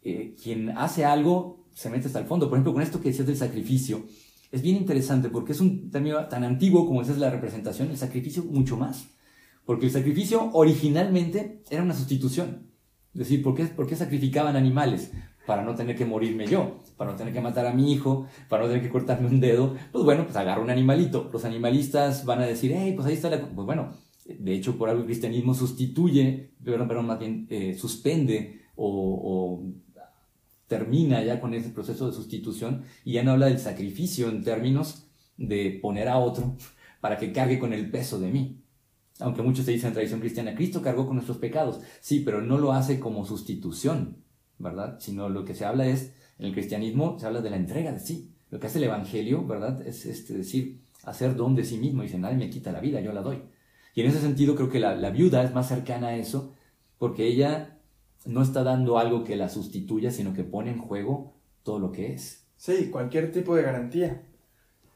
eh, 0.02 0.34
quien 0.42 0.70
hace 0.70 1.04
algo 1.04 1.66
se 1.74 1.90
mete 1.90 2.06
hasta 2.06 2.18
el 2.18 2.26
fondo. 2.26 2.48
Por 2.48 2.58
ejemplo, 2.58 2.72
con 2.72 2.82
esto 2.82 3.00
que 3.00 3.08
decías 3.08 3.26
del 3.26 3.36
sacrificio, 3.36 4.04
es 4.50 4.62
bien 4.62 4.76
interesante 4.76 5.28
porque 5.28 5.52
es 5.52 5.60
un 5.60 5.90
término 5.90 6.26
tan 6.26 6.44
antiguo 6.44 6.86
como 6.86 7.02
esa 7.02 7.12
es 7.12 7.18
la 7.18 7.30
representación, 7.30 7.90
el 7.90 7.98
sacrificio 7.98 8.44
mucho 8.44 8.76
más. 8.76 9.08
Porque 9.64 9.86
el 9.86 9.92
sacrificio 9.92 10.50
originalmente 10.54 11.62
era 11.68 11.82
una 11.82 11.94
sustitución. 11.94 12.68
Es 13.12 13.20
decir, 13.20 13.42
¿por 13.42 13.54
qué, 13.54 13.64
¿por 13.66 13.86
qué 13.86 13.96
sacrificaban 13.96 14.56
animales? 14.56 15.12
Para 15.46 15.62
no 15.62 15.74
tener 15.74 15.96
que 15.96 16.04
morirme 16.04 16.46
yo, 16.46 16.78
para 16.96 17.10
no 17.10 17.16
tener 17.16 17.32
que 17.32 17.40
matar 17.40 17.66
a 17.66 17.74
mi 17.74 17.92
hijo, 17.92 18.26
para 18.48 18.62
no 18.62 18.68
tener 18.68 18.82
que 18.82 18.90
cortarme 18.90 19.28
un 19.28 19.40
dedo. 19.40 19.76
Pues 19.92 20.04
bueno, 20.04 20.24
pues 20.24 20.36
agarro 20.36 20.62
un 20.62 20.70
animalito. 20.70 21.28
Los 21.32 21.44
animalistas 21.44 22.24
van 22.24 22.40
a 22.40 22.46
decir, 22.46 22.72
hey, 22.74 22.92
pues 22.96 23.06
ahí 23.06 23.14
está 23.14 23.28
la... 23.30 23.40
Pues 23.40 23.66
bueno, 23.66 23.92
de 24.24 24.54
hecho, 24.54 24.76
por 24.76 24.88
algo 24.88 25.02
el 25.02 25.06
cristianismo 25.06 25.54
sustituye, 25.54 26.52
pero, 26.62 26.86
pero 26.88 27.02
más 27.02 27.18
bien 27.18 27.46
eh, 27.50 27.74
suspende 27.78 28.62
o, 28.76 28.86
o 28.86 29.62
termina 30.68 31.24
ya 31.24 31.40
con 31.40 31.54
ese 31.54 31.70
proceso 31.70 32.06
de 32.06 32.12
sustitución 32.12 32.84
y 33.04 33.14
ya 33.14 33.24
no 33.24 33.32
habla 33.32 33.46
del 33.46 33.58
sacrificio 33.58 34.28
en 34.28 34.44
términos 34.44 35.08
de 35.36 35.78
poner 35.82 36.08
a 36.08 36.18
otro 36.18 36.56
para 37.00 37.18
que 37.18 37.32
cargue 37.32 37.58
con 37.58 37.72
el 37.72 37.90
peso 37.90 38.20
de 38.20 38.30
mí 38.30 38.62
aunque 39.20 39.42
muchos 39.42 39.64
se 39.64 39.72
dicen 39.72 39.88
en 39.88 39.94
tradición 39.94 40.20
cristiana, 40.20 40.54
Cristo 40.54 40.82
cargó 40.82 41.06
con 41.06 41.16
nuestros 41.16 41.38
pecados. 41.38 41.80
Sí, 42.00 42.20
pero 42.20 42.40
no 42.40 42.58
lo 42.58 42.72
hace 42.72 43.00
como 43.00 43.24
sustitución, 43.24 44.18
¿verdad? 44.58 44.98
Sino 45.00 45.28
lo 45.28 45.44
que 45.44 45.54
se 45.54 45.64
habla 45.64 45.86
es, 45.86 46.14
en 46.38 46.46
el 46.46 46.52
cristianismo 46.52 47.18
se 47.18 47.26
habla 47.26 47.40
de 47.40 47.50
la 47.50 47.56
entrega 47.56 47.92
de 47.92 47.98
sí. 47.98 48.32
Lo 48.50 48.60
que 48.60 48.68
hace 48.68 48.78
el 48.78 48.84
Evangelio, 48.84 49.44
¿verdad? 49.44 49.84
Es 49.86 50.06
este, 50.06 50.34
decir, 50.34 50.82
hacer 51.02 51.34
don 51.34 51.54
de 51.56 51.64
sí 51.64 51.78
mismo. 51.78 52.02
Dice, 52.02 52.18
nadie 52.18 52.36
me 52.36 52.50
quita 52.50 52.70
la 52.70 52.80
vida, 52.80 53.00
yo 53.00 53.12
la 53.12 53.22
doy. 53.22 53.42
Y 53.94 54.02
en 54.02 54.06
ese 54.06 54.20
sentido 54.20 54.54
creo 54.54 54.70
que 54.70 54.78
la 54.78 55.10
viuda 55.10 55.42
es 55.42 55.52
más 55.52 55.68
cercana 55.68 56.08
a 56.08 56.16
eso, 56.16 56.54
porque 56.98 57.26
ella 57.26 57.77
no 58.24 58.42
está 58.42 58.62
dando 58.62 58.98
algo 58.98 59.24
que 59.24 59.36
la 59.36 59.48
sustituya, 59.48 60.10
sino 60.10 60.34
que 60.34 60.44
pone 60.44 60.70
en 60.70 60.78
juego 60.78 61.34
todo 61.62 61.78
lo 61.78 61.92
que 61.92 62.12
es. 62.12 62.46
Sí, 62.56 62.90
cualquier 62.90 63.32
tipo 63.32 63.54
de 63.54 63.62
garantía, 63.62 64.22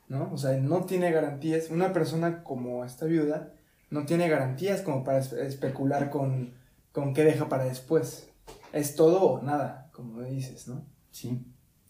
¿no? 0.09 0.33
O 0.33 0.39
sea, 0.39 0.57
no 0.59 0.85
tiene 0.85 1.13
garantías. 1.13 1.71
Una 1.71 1.93
persona 1.93 2.43
como 2.43 2.85
esta 2.85 3.07
viuda 3.07 3.55
no 3.91 4.05
tiene 4.05 4.29
garantías 4.29 4.83
como 4.83 5.05
para 5.05 5.19
especular 5.19 6.11
con, 6.11 6.55
con 6.93 7.15
qué 7.15 7.25
deja 7.25 7.49
para 7.49 7.65
después. 7.65 8.29
Es 8.73 8.97
todo 8.97 9.23
o 9.23 9.43
nada, 9.43 9.91
como 9.93 10.23
dices, 10.23 10.67
¿no? 10.67 10.85
Sí. 11.11 11.47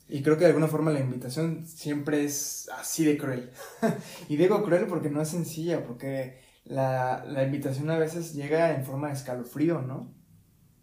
Y 0.09 0.23
creo 0.23 0.37
que 0.37 0.45
de 0.45 0.49
alguna 0.49 0.68
forma 0.68 0.90
la 0.90 1.01
invitación 1.01 1.66
siempre 1.66 2.25
es 2.25 2.68
así 2.79 3.05
de 3.05 3.16
cruel. 3.16 3.51
y 4.29 4.37
digo 4.37 4.62
cruel 4.62 4.87
porque 4.87 5.09
no 5.09 5.23
es 5.23 5.29
sencilla, 5.29 5.85
porque 5.87 6.40
la, 6.64 7.25
la, 7.27 7.45
invitación 7.45 7.88
a 7.90 7.99
veces 7.99 8.35
llega 8.35 8.75
en 8.75 8.85
forma 8.85 9.09
de 9.09 9.14
escalofrío, 9.14 9.81
¿no? 9.81 10.12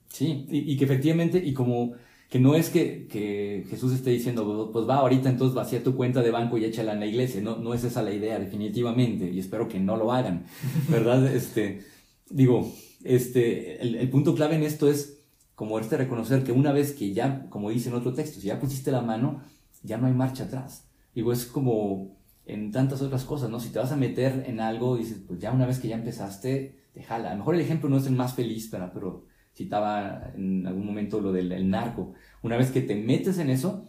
Sí, 0.09 0.45
y, 0.49 0.73
y 0.73 0.77
que 0.77 0.85
efectivamente, 0.85 1.41
y 1.43 1.53
como 1.53 1.93
que 2.29 2.39
no 2.39 2.55
es 2.55 2.69
que, 2.69 3.07
que, 3.07 3.65
Jesús 3.69 3.93
esté 3.93 4.11
diciendo, 4.11 4.69
pues 4.71 4.87
va 4.87 4.97
ahorita 4.97 5.29
entonces 5.29 5.55
vacía 5.55 5.83
tu 5.83 5.95
cuenta 5.95 6.21
de 6.21 6.31
banco 6.31 6.57
y 6.57 6.65
échala 6.65 6.93
en 6.93 6.99
la 6.99 7.07
iglesia, 7.07 7.41
no, 7.41 7.57
no 7.57 7.73
es 7.73 7.83
esa 7.83 8.03
la 8.03 8.13
idea 8.13 8.37
definitivamente, 8.37 9.29
y 9.31 9.39
espero 9.39 9.67
que 9.67 9.79
no 9.79 9.97
lo 9.97 10.11
hagan, 10.11 10.45
¿verdad? 10.89 11.25
este, 11.33 11.81
digo, 12.29 12.71
este, 13.03 13.81
el, 13.81 13.95
el, 13.95 14.09
punto 14.09 14.35
clave 14.35 14.55
en 14.55 14.63
esto 14.63 14.89
es 14.89 15.23
como 15.55 15.79
este 15.79 15.97
reconocer 15.97 16.43
que 16.43 16.51
una 16.51 16.71
vez 16.71 16.93
que 16.93 17.13
ya, 17.13 17.49
como 17.49 17.71
dice 17.71 17.89
en 17.89 17.95
otro 17.95 18.13
texto, 18.13 18.39
si 18.39 18.47
ya 18.47 18.59
pusiste 18.59 18.91
la 18.91 19.01
mano, 19.01 19.41
ya 19.83 19.97
no 19.97 20.07
hay 20.07 20.13
marcha 20.13 20.45
atrás. 20.45 20.87
Digo, 21.13 21.33
es 21.33 21.45
como 21.45 22.17
en 22.45 22.71
tantas 22.71 23.01
otras 23.01 23.25
cosas, 23.25 23.49
¿no? 23.49 23.59
Si 23.59 23.69
te 23.69 23.79
vas 23.79 23.91
a 23.91 23.97
meter 23.97 24.45
en 24.47 24.59
algo, 24.59 24.97
dices, 24.97 25.21
pues 25.27 25.39
ya 25.39 25.51
una 25.51 25.65
vez 25.65 25.79
que 25.79 25.87
ya 25.87 25.95
empezaste, 25.95 26.79
te 26.93 27.03
jala. 27.03 27.29
A 27.29 27.33
lo 27.33 27.39
mejor 27.39 27.55
el 27.55 27.61
ejemplo 27.61 27.89
no 27.89 27.97
es 27.97 28.07
el 28.07 28.15
más 28.15 28.33
feliz, 28.33 28.69
pero 28.71 29.25
citaba 29.59 30.31
en 30.35 30.65
algún 30.65 30.85
momento 30.85 31.19
lo 31.19 31.33
del 31.33 31.69
narco. 31.69 32.13
Una 32.41 32.55
vez 32.55 32.71
que 32.71 32.79
te 32.79 32.95
metes 32.95 33.39
en 33.39 33.49
eso, 33.49 33.85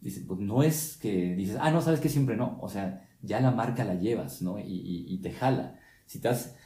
dices, 0.00 0.24
pues 0.26 0.40
no 0.40 0.64
es 0.64 0.98
que 1.00 1.36
dices, 1.36 1.56
ah, 1.60 1.70
no, 1.70 1.80
sabes 1.80 2.00
que 2.00 2.08
siempre 2.08 2.36
no. 2.36 2.58
O 2.60 2.68
sea, 2.68 3.08
ya 3.22 3.40
la 3.40 3.52
marca 3.52 3.84
la 3.84 3.94
llevas, 3.94 4.42
¿no? 4.42 4.58
Y, 4.58 5.16
te 5.22 5.30
jala. 5.30 5.78
Si 6.06 6.20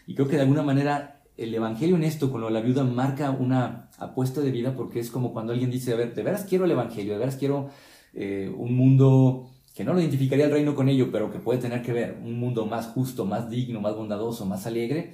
y 0.07 0.15
creo 0.15 0.27
que 0.27 0.37
de 0.37 0.43
alguna 0.43 0.63
manera 0.63 1.23
el 1.37 1.55
evangelio 1.55 1.97
en 1.97 2.05
esto, 2.05 2.33
con 2.33 2.41
lo 2.41 2.47
de 2.47 2.55
la 2.55 2.63
viuda, 2.63 2.83
marca 2.83 3.31
una 3.31 3.91
apuesta 3.99 4.41
de 4.41 4.51
vida 4.51 4.75
porque 4.75 5.01
es 5.01 5.11
como 5.11 5.35
cuando 5.35 5.53
alguien 5.53 5.71
dice, 5.71 5.93
a 5.93 5.97
ver, 5.97 6.15
de 6.15 6.23
veras 6.23 6.47
quiero 6.49 6.65
el 6.65 6.71
evangelio, 6.71 7.13
de 7.13 7.19
veras 7.19 7.37
quiero 7.37 7.69
eh, 8.15 8.51
un 8.57 8.75
mundo 8.75 9.51
que 9.75 9.85
no 9.85 9.93
lo 9.93 10.01
identificaría 10.01 10.47
el 10.47 10.51
reino 10.51 10.75
con 10.75 10.89
ello, 10.89 11.11
pero 11.13 11.31
que 11.31 11.39
puede 11.39 11.59
tener 11.59 11.83
que 11.83 11.93
ver, 11.93 12.19
un 12.23 12.41
mundo 12.41 12.65
más 12.65 12.87
justo, 12.87 13.27
más 13.27 13.51
digno, 13.51 13.81
más 13.81 13.95
bondadoso, 13.95 14.47
más 14.47 14.67
alegre, 14.67 15.13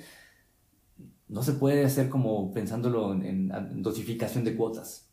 no 1.28 1.42
se 1.42 1.54
puede 1.54 1.84
hacer 1.84 2.08
como 2.08 2.52
pensándolo 2.52 3.12
en, 3.12 3.82
dosificación 3.82 4.44
de 4.44 4.54
cuotas, 4.54 5.08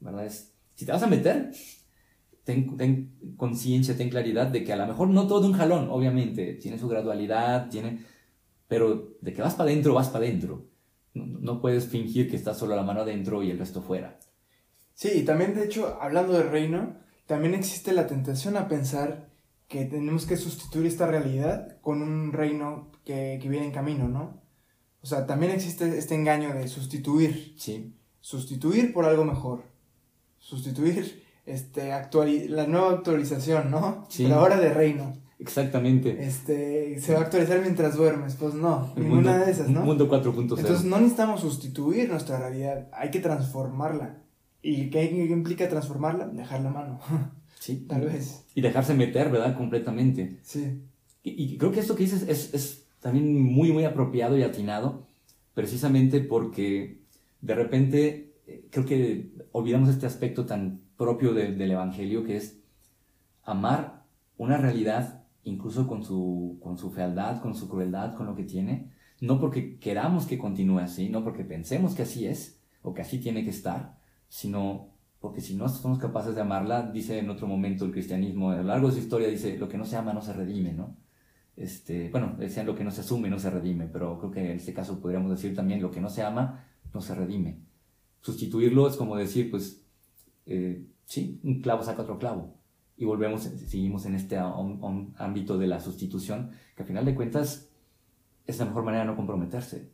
¿verdad? 0.00 0.26
Es, 0.26 0.54
si 0.74 0.86
te 0.86 0.92
vas 0.92 1.02
a 1.02 1.08
meter, 1.08 1.50
ten, 2.44 3.36
conciencia, 3.36 3.96
ten 3.96 4.08
claridad 4.08 4.46
de 4.46 4.64
que 4.64 4.72
a 4.72 4.76
lo 4.76 4.86
mejor 4.86 5.08
no 5.08 5.26
todo 5.26 5.40
de 5.40 5.48
un 5.48 5.52
jalón, 5.52 5.88
obviamente, 5.90 6.54
tiene 6.54 6.78
su 6.78 6.88
gradualidad, 6.88 7.68
tiene, 7.68 8.04
pero 8.66 9.16
de 9.20 9.32
que 9.32 9.42
vas 9.42 9.54
para 9.54 9.70
adentro, 9.70 9.94
vas 9.94 10.08
para 10.08 10.24
adentro. 10.24 10.66
No, 11.14 11.60
puedes 11.60 11.86
fingir 11.86 12.30
que 12.30 12.36
estás 12.36 12.58
solo 12.58 12.76
la 12.76 12.82
mano 12.82 13.00
adentro 13.00 13.42
y 13.42 13.50
el 13.50 13.58
resto 13.58 13.82
fuera. 13.82 14.18
Sí, 14.94 15.10
y 15.14 15.24
también 15.24 15.54
de 15.54 15.64
hecho, 15.64 15.98
hablando 16.00 16.32
de 16.32 16.44
reino, 16.44 16.96
también 17.26 17.54
existe 17.54 17.92
la 17.92 18.06
tentación 18.06 18.56
a 18.56 18.68
pensar 18.68 19.28
que 19.66 19.84
tenemos 19.84 20.26
que 20.26 20.36
sustituir 20.36 20.86
esta 20.86 21.06
realidad 21.06 21.78
con 21.80 22.02
un 22.02 22.32
reino 22.32 22.90
que, 23.04 23.38
que 23.42 23.48
viene 23.48 23.66
en 23.66 23.72
camino, 23.72 24.08
¿no? 24.08 24.47
O 25.02 25.06
sea, 25.06 25.26
también 25.26 25.52
existe 25.52 25.98
este 25.98 26.14
engaño 26.14 26.54
de 26.54 26.68
sustituir. 26.68 27.54
Sí. 27.56 27.94
Sustituir 28.20 28.92
por 28.92 29.04
algo 29.04 29.24
mejor. 29.24 29.62
Sustituir 30.38 31.22
este, 31.46 31.90
la 32.48 32.66
nueva 32.66 32.92
actualización, 32.92 33.70
¿no? 33.70 34.06
Sí. 34.08 34.26
La 34.26 34.40
hora 34.40 34.58
de 34.58 34.72
reino. 34.72 35.16
Exactamente. 35.38 36.26
Este, 36.26 37.00
se 37.00 37.12
va 37.12 37.20
a 37.20 37.22
actualizar 37.22 37.60
mientras 37.60 37.96
duermes. 37.96 38.34
Pues 38.34 38.54
no, 38.54 38.92
ninguna 38.96 39.38
de 39.38 39.52
esas, 39.52 39.68
¿no? 39.68 39.82
Mundo 39.82 40.10
4.0. 40.10 40.58
Entonces 40.58 40.84
no 40.84 40.98
necesitamos 40.98 41.40
sustituir 41.40 42.08
nuestra 42.08 42.38
realidad, 42.38 42.88
hay 42.92 43.10
que 43.10 43.20
transformarla. 43.20 44.18
¿Y 44.60 44.90
qué 44.90 45.04
implica 45.04 45.68
transformarla? 45.68 46.26
Dejar 46.28 46.60
la 46.62 46.70
mano. 46.70 47.00
Sí. 47.60 47.86
Tal 47.88 48.02
vez. 48.02 48.44
Y 48.54 48.60
dejarse 48.60 48.94
meter, 48.94 49.32
¿verdad? 49.32 49.56
Completamente. 49.56 50.38
Sí. 50.44 50.80
Y, 51.24 51.42
y 51.42 51.58
creo 51.58 51.72
que 51.72 51.80
esto 51.80 51.96
que 51.96 52.04
dices 52.04 52.22
es, 52.28 52.54
es 52.54 52.84
también 53.00 53.42
muy, 53.42 53.72
muy 53.72 53.84
apropiado 53.84 54.36
y 54.36 54.42
atinado, 54.42 55.06
precisamente 55.54 56.20
porque 56.20 57.02
de 57.40 57.54
repente 57.54 58.34
eh, 58.46 58.66
creo 58.70 58.84
que 58.84 59.30
olvidamos 59.52 59.88
este 59.88 60.06
aspecto 60.06 60.46
tan 60.46 60.80
propio 60.96 61.32
del 61.32 61.70
Evangelio 61.70 62.24
que 62.24 62.36
es, 62.36 62.58
amar 63.44 64.04
una 64.36 64.56
realidad, 64.56 65.24
incluso 65.44 65.86
con 65.86 66.02
su, 66.04 66.58
con 66.62 66.76
su 66.76 66.90
fealdad, 66.90 67.40
con 67.40 67.54
su 67.54 67.68
crueldad, 67.68 68.14
con 68.14 68.26
lo 68.26 68.34
que 68.34 68.44
tiene, 68.44 68.90
no 69.20 69.40
porque 69.40 69.78
queramos 69.78 70.26
que 70.26 70.38
continúe 70.38 70.78
así, 70.80 71.08
no 71.08 71.24
porque 71.24 71.44
pensemos 71.44 71.94
que 71.94 72.02
así 72.02 72.26
es 72.26 72.60
o 72.82 72.94
que 72.94 73.02
así 73.02 73.18
tiene 73.18 73.44
que 73.44 73.50
estar, 73.50 73.98
sino 74.28 74.90
porque 75.20 75.40
si 75.40 75.56
no 75.56 75.68
somos 75.68 75.98
capaces 75.98 76.34
de 76.34 76.40
amarla, 76.40 76.90
dice 76.90 77.18
en 77.18 77.30
otro 77.30 77.46
momento 77.46 77.84
el 77.84 77.92
cristianismo, 77.92 78.50
a 78.50 78.56
lo 78.56 78.62
largo 78.64 78.88
de 78.88 78.94
su 78.94 79.00
historia 79.00 79.28
dice, 79.28 79.56
lo 79.58 79.68
que 79.68 79.78
no 79.78 79.84
se 79.84 79.96
ama 79.96 80.12
no 80.12 80.22
se 80.22 80.32
redime, 80.32 80.72
¿no? 80.72 80.96
Este, 81.58 82.08
bueno, 82.10 82.36
decían 82.38 82.66
lo 82.66 82.76
que 82.76 82.84
no 82.84 82.92
se 82.92 83.00
asume 83.00 83.28
no 83.28 83.40
se 83.40 83.50
redime, 83.50 83.88
pero 83.88 84.16
creo 84.18 84.30
que 84.30 84.52
en 84.52 84.58
este 84.58 84.72
caso 84.72 85.00
podríamos 85.00 85.32
decir 85.32 85.56
también 85.56 85.82
lo 85.82 85.90
que 85.90 86.00
no 86.00 86.08
se 86.08 86.22
ama 86.22 86.64
no 86.94 87.00
se 87.00 87.16
redime. 87.16 87.58
Sustituirlo 88.20 88.86
es 88.86 88.96
como 88.96 89.16
decir, 89.16 89.50
pues, 89.50 89.84
eh, 90.46 90.86
sí, 91.04 91.40
un 91.42 91.60
clavo 91.60 91.82
saca 91.82 92.02
otro 92.02 92.18
clavo. 92.18 92.54
Y 92.96 93.04
volvemos, 93.04 93.42
seguimos 93.42 94.06
en 94.06 94.14
este 94.14 94.38
ámbito 94.38 95.58
de 95.58 95.66
la 95.66 95.80
sustitución, 95.80 96.52
que 96.76 96.82
al 96.82 96.88
final 96.88 97.04
de 97.04 97.16
cuentas 97.16 97.70
es 98.46 98.58
la 98.60 98.66
mejor 98.66 98.84
manera 98.84 99.02
de 99.02 99.10
no 99.10 99.16
comprometerse. 99.16 99.90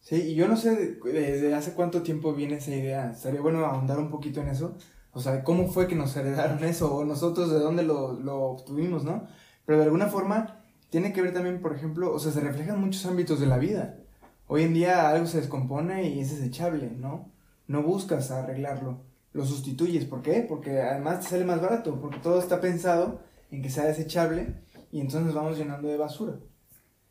Sí, 0.00 0.16
y 0.16 0.34
yo 0.34 0.48
no 0.48 0.56
sé 0.56 0.98
desde 1.04 1.54
hace 1.54 1.74
cuánto 1.74 2.02
tiempo 2.02 2.34
viene 2.34 2.56
esa 2.56 2.74
idea. 2.74 3.12
Estaría 3.12 3.40
bueno 3.40 3.64
ahondar 3.64 3.98
un 4.00 4.10
poquito 4.10 4.40
en 4.40 4.48
eso. 4.48 4.76
O 5.12 5.20
sea, 5.20 5.44
¿cómo 5.44 5.68
fue 5.68 5.86
que 5.86 5.94
nos 5.94 6.16
heredaron 6.16 6.62
eso? 6.64 6.94
O 6.94 7.04
nosotros 7.04 7.50
de 7.50 7.60
dónde 7.60 7.84
lo, 7.84 8.18
lo 8.18 8.42
obtuvimos, 8.42 9.04
¿no? 9.04 9.26
Pero 9.68 9.80
de 9.80 9.84
alguna 9.84 10.06
forma 10.06 10.62
tiene 10.88 11.12
que 11.12 11.20
ver 11.20 11.34
también, 11.34 11.60
por 11.60 11.76
ejemplo, 11.76 12.14
o 12.14 12.18
sea, 12.18 12.32
se 12.32 12.40
reflejan 12.40 12.80
muchos 12.80 13.04
ámbitos 13.04 13.38
de 13.38 13.44
la 13.44 13.58
vida. 13.58 13.98
Hoy 14.46 14.62
en 14.62 14.72
día 14.72 15.10
algo 15.10 15.26
se 15.26 15.42
descompone 15.42 16.08
y 16.08 16.20
es 16.20 16.30
desechable, 16.30 16.90
¿no? 16.90 17.30
No 17.66 17.82
buscas 17.82 18.30
arreglarlo, 18.30 19.02
lo 19.34 19.44
sustituyes. 19.44 20.06
¿Por 20.06 20.22
qué? 20.22 20.46
Porque 20.48 20.80
además 20.80 21.20
te 21.20 21.26
sale 21.26 21.44
más 21.44 21.60
barato, 21.60 22.00
porque 22.00 22.18
todo 22.18 22.38
está 22.38 22.62
pensado 22.62 23.20
en 23.50 23.60
que 23.60 23.68
sea 23.68 23.84
desechable 23.84 24.54
y 24.90 25.02
entonces 25.02 25.34
vamos 25.34 25.58
llenando 25.58 25.86
de 25.88 25.98
basura. 25.98 26.40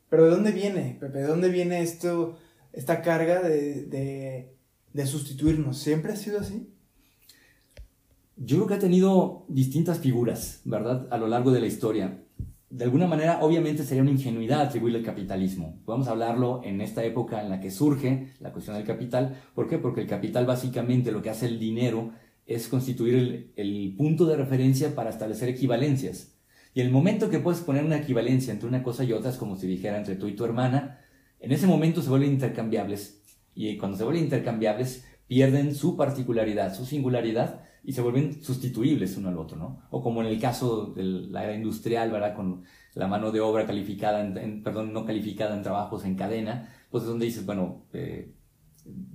Pero 0.09 0.25
¿de 0.25 0.31
dónde 0.31 0.51
viene, 0.51 0.97
Pepe? 0.99 1.19
¿De 1.19 1.27
dónde 1.27 1.49
viene 1.49 1.83
esto, 1.83 2.39
esta 2.73 3.03
carga 3.03 3.39
de, 3.43 3.83
de, 3.83 4.57
de 4.93 5.05
sustituirnos? 5.05 5.77
¿Siempre 5.77 6.13
ha 6.13 6.15
sido 6.15 6.39
así? 6.39 6.73
Yo 8.35 8.57
creo 8.57 8.67
que 8.67 8.73
ha 8.73 8.79
tenido 8.79 9.45
distintas 9.47 9.99
figuras, 9.99 10.61
¿verdad? 10.65 11.07
A 11.11 11.19
lo 11.19 11.27
largo 11.27 11.51
de 11.51 11.59
la 11.59 11.67
historia 11.67 12.23
de 12.69 12.83
alguna 12.83 13.07
manera, 13.07 13.39
obviamente 13.41 13.83
sería 13.83 14.01
una 14.01 14.11
ingenuidad 14.11 14.61
atribuirle 14.61 14.99
el 14.99 15.05
capitalismo. 15.05 15.79
Podemos 15.85 16.07
hablarlo 16.09 16.61
en 16.65 16.81
esta 16.81 17.03
época 17.05 17.41
en 17.41 17.49
la 17.49 17.61
que 17.61 17.71
surge 17.71 18.33
la 18.39 18.51
cuestión 18.51 18.75
del 18.75 18.85
capital. 18.85 19.37
¿Por 19.55 19.69
qué? 19.69 19.77
Porque 19.77 20.01
el 20.01 20.07
capital 20.07 20.45
básicamente 20.45 21.13
lo 21.13 21.21
que 21.21 21.29
hace 21.29 21.45
el 21.45 21.59
dinero 21.59 22.11
es 22.45 22.67
constituir 22.67 23.53
el, 23.55 23.95
punto 23.97 24.25
de 24.25 24.35
referencia 24.35 24.95
para 24.95 25.09
establecer 25.09 25.47
equivalencias. 25.47 26.35
Y 26.73 26.81
el 26.81 26.91
momento 26.91 27.29
que 27.29 27.39
puedes 27.39 27.61
poner 27.61 27.85
una 27.85 27.97
equivalencia 27.97 28.51
entre 28.51 28.67
una 28.67 28.83
cosa 28.83 29.03
y 29.05 29.13
otra 29.13 29.31
es 29.31 29.37
como 29.37 29.55
si 29.55 29.65
dijera 29.65 29.97
entre 29.97 30.15
tú 30.15 30.27
y 30.27 30.35
tu 30.35 30.43
hermana, 30.43 30.99
en 31.39 31.51
ese 31.53 31.67
momento 31.67 32.01
se 32.01 32.09
vuelven 32.09 32.31
intercambiables. 32.31 33.21
Y 33.55 33.77
cuando 33.77 33.97
se 33.97 34.03
vuelven 34.03 34.25
intercambiables, 34.25 35.05
pierden 35.27 35.73
su 35.73 35.95
particularidad, 35.95 36.75
su 36.75 36.85
singularidad 36.85 37.61
y 37.87 37.93
se 37.93 38.01
vuelven 38.01 38.43
sustituibles 38.43 39.15
uno 39.15 39.29
al 39.29 39.37
otro, 39.37 39.57
¿no? 39.57 39.79
O 39.91 40.03
como 40.03 40.19
en 40.19 40.27
el 40.27 40.37
caso 40.41 40.87
de 40.87 41.03
la 41.03 41.45
era 41.45 41.55
industrial, 41.55 42.11
¿verdad? 42.11 42.35
Con 42.35 42.63
la 42.95 43.07
mano 43.07 43.31
de 43.31 43.39
obra 43.39 43.65
calificada, 43.65 44.19
en, 44.19 44.61
perdón, 44.61 44.91
no 44.91 45.05
calificada 45.05 45.55
en 45.55 45.63
trabajos 45.63 46.03
en 46.03 46.15
cadena, 46.15 46.67
pues 46.91 47.03
es 47.03 47.09
donde 47.09 47.27
dices, 47.27 47.45
bueno, 47.45 47.85
eh, 47.93 48.33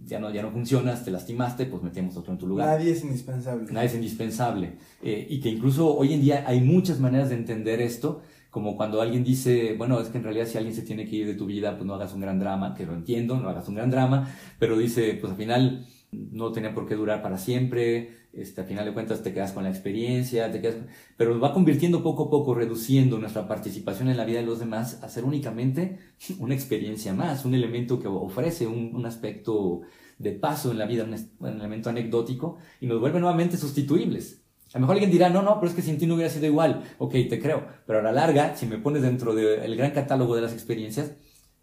ya, 0.06 0.18
no, 0.18 0.32
ya 0.32 0.40
no 0.40 0.50
funcionas, 0.50 1.04
te 1.04 1.11
lastimaste, 1.11 1.66
pues 1.66 1.82
metemos 1.82 2.16
otro 2.16 2.32
en 2.32 2.38
tu 2.38 2.46
lugar. 2.46 2.66
Nadie 2.66 2.92
es 2.92 3.04
indispensable. 3.04 3.70
Nadie 3.70 3.88
es 3.88 3.94
indispensable. 3.94 4.78
Eh, 5.02 5.26
y 5.28 5.38
que 5.40 5.50
incluso 5.50 5.94
hoy 5.94 6.14
en 6.14 6.22
día 6.22 6.44
hay 6.46 6.62
muchas 6.62 6.98
maneras 6.98 7.28
de 7.28 7.35
entender 7.35 7.82
esto, 7.82 8.22
como 8.48 8.78
cuando 8.78 9.02
alguien 9.02 9.22
dice, 9.22 9.74
bueno, 9.76 10.00
es 10.00 10.08
que 10.08 10.16
en 10.16 10.24
realidad 10.24 10.46
si 10.46 10.56
alguien 10.56 10.74
se 10.74 10.80
tiene 10.80 11.06
que 11.06 11.16
ir 11.16 11.26
de 11.26 11.35
tu 11.35 11.44
vida, 11.44 11.76
pues 11.76 11.85
no 11.85 11.94
hagas 11.94 12.14
un 12.14 12.22
gran 12.22 12.38
drama, 12.38 12.74
que 12.74 12.87
lo 12.87 12.94
entiendo, 12.94 13.37
no 13.37 13.50
hagas 13.50 13.68
un 13.68 13.74
gran 13.74 13.90
drama, 13.90 14.35
pero 14.58 14.78
dice, 14.78 15.18
pues 15.20 15.30
al 15.30 15.37
final 15.37 15.87
no 16.12 16.53
tenía 16.53 16.75
por 16.75 16.87
qué 16.87 16.94
durar 16.94 17.22
para 17.22 17.38
siempre, 17.38 18.22
este, 18.33 18.61
al 18.61 18.66
final 18.66 18.85
de 18.85 18.92
cuentas 18.92 19.22
te 19.22 19.33
quedas 19.33 19.53
con 19.53 19.64
la 19.64 19.70
experiencia, 19.70 20.51
te 20.51 20.61
quedas, 20.61 20.77
pero 21.16 21.38
va 21.40 21.53
convirtiendo 21.53 22.03
poco 22.03 22.25
a 22.25 22.31
poco, 22.31 22.55
reduciendo 22.55 23.18
nuestra 23.18 23.48
participación 23.48 24.09
en 24.09 24.16
la 24.16 24.25
vida 24.25 24.40
de 24.40 24.46
los 24.46 24.59
demás 24.59 25.03
a 25.03 25.09
ser 25.09 25.25
únicamente 25.25 25.98
una 26.38 26.55
experiencia 26.55 27.14
más, 27.14 27.44
un 27.44 27.55
elemento 27.55 27.98
que 27.98 28.09
ofrece 28.09 28.66
un, 28.66 29.05
aspecto 29.07 29.81
de 30.18 30.33
paso 30.33 30.70
en 30.70 30.79
la 30.79 30.87
vida, 30.87 31.05
un, 31.05 31.48
elemento 31.48 31.90
anecdótico, 31.90 32.59
y 32.81 32.87
nos 32.87 33.01
vuelve 33.01 33.18
nuevamente 33.18 33.57
sustituibles. 33.57 34.42
A 34.75 34.79
lo 34.79 34.83
mejor 34.83 34.94
alguien 34.94 35.11
dirá, 35.11 35.29
no, 35.29 35.42
no, 35.42 35.59
pero 35.61 35.68
es 35.68 35.77
que 35.77 35.83
sin 35.83 35.98
ti 35.98 36.07
no 36.07 36.14
hubiera 36.14 36.31
sido 36.31 36.46
igual. 36.46 36.83
Ok, 36.96 37.12
te 37.29 37.38
creo. 37.38 37.66
Pero 37.87 37.98
a 37.98 38.03
la 38.03 38.12
larga, 38.12 38.57
si 38.57 38.64
me 38.64 38.79
pones 38.79 39.03
dentro 39.03 39.35
del 39.35 39.77
gran 39.77 39.90
catálogo 39.90 40.35
de 40.35 40.40
las 40.40 40.55
experiencias, 40.55 41.12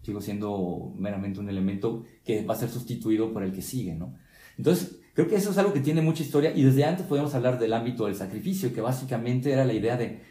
sigo 0.04 0.22
siendo 0.22 0.94
meramente 0.96 1.40
un 1.40 1.50
elemento 1.50 2.04
que 2.24 2.44
va 2.46 2.54
a 2.54 2.58
ser 2.58 2.70
sustituido 2.70 3.34
por 3.34 3.42
el 3.42 3.52
que 3.52 3.64
sigue, 3.64 3.96
¿no? 3.96 4.16
Entonces, 4.60 5.00
creo 5.14 5.30
que 5.30 5.38
eso 5.38 5.52
es 5.52 5.58
algo 5.58 5.72
que 5.72 5.80
tiene 5.80 6.02
mucha 6.02 6.22
historia 6.22 6.52
y 6.54 6.64
desde 6.64 6.84
antes 6.84 7.06
podemos 7.06 7.34
hablar 7.34 7.58
del 7.58 7.72
ámbito 7.72 8.08
del 8.08 8.16
sacrificio, 8.16 8.74
que 8.74 8.82
básicamente 8.82 9.54
era 9.54 9.64
la 9.64 9.72
idea 9.72 9.96
de 9.96 10.22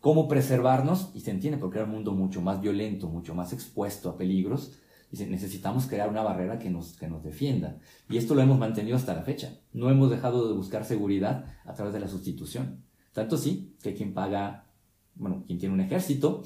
cómo 0.00 0.28
preservarnos, 0.28 1.10
y 1.14 1.20
se 1.20 1.30
entiende 1.30 1.58
porque 1.58 1.76
era 1.76 1.84
un 1.84 1.92
mundo 1.92 2.12
mucho 2.12 2.40
más 2.40 2.62
violento, 2.62 3.08
mucho 3.08 3.34
más 3.34 3.52
expuesto 3.52 4.08
a 4.08 4.16
peligros, 4.16 4.78
y 5.12 5.22
necesitamos 5.24 5.86
crear 5.86 6.08
una 6.08 6.22
barrera 6.22 6.58
que 6.58 6.70
nos, 6.70 6.96
que 6.96 7.06
nos 7.06 7.22
defienda. 7.22 7.78
Y 8.08 8.16
esto 8.16 8.34
lo 8.34 8.40
hemos 8.40 8.58
mantenido 8.58 8.96
hasta 8.96 9.14
la 9.14 9.22
fecha. 9.22 9.60
No 9.74 9.90
hemos 9.90 10.10
dejado 10.10 10.48
de 10.48 10.54
buscar 10.54 10.86
seguridad 10.86 11.44
a 11.66 11.74
través 11.74 11.92
de 11.92 12.00
la 12.00 12.08
sustitución. 12.08 12.82
Tanto 13.12 13.36
sí 13.36 13.76
que 13.82 13.92
quien 13.92 14.14
paga, 14.14 14.70
bueno, 15.16 15.44
quien 15.46 15.58
tiene 15.58 15.74
un 15.74 15.80
ejército 15.82 16.42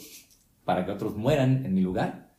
para 0.64 0.84
que 0.84 0.90
otros 0.90 1.16
mueran 1.16 1.64
en 1.64 1.74
mi 1.74 1.80
lugar, 1.80 2.29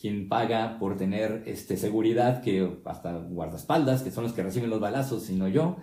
quien 0.00 0.30
paga 0.30 0.78
por 0.78 0.96
tener 0.96 1.42
este, 1.46 1.76
seguridad, 1.76 2.40
que 2.40 2.80
hasta 2.86 3.18
guardaespaldas, 3.18 4.02
que 4.02 4.10
son 4.10 4.24
los 4.24 4.32
que 4.32 4.42
reciben 4.42 4.70
los 4.70 4.80
balazos, 4.80 5.24
sino 5.24 5.46
yo, 5.46 5.76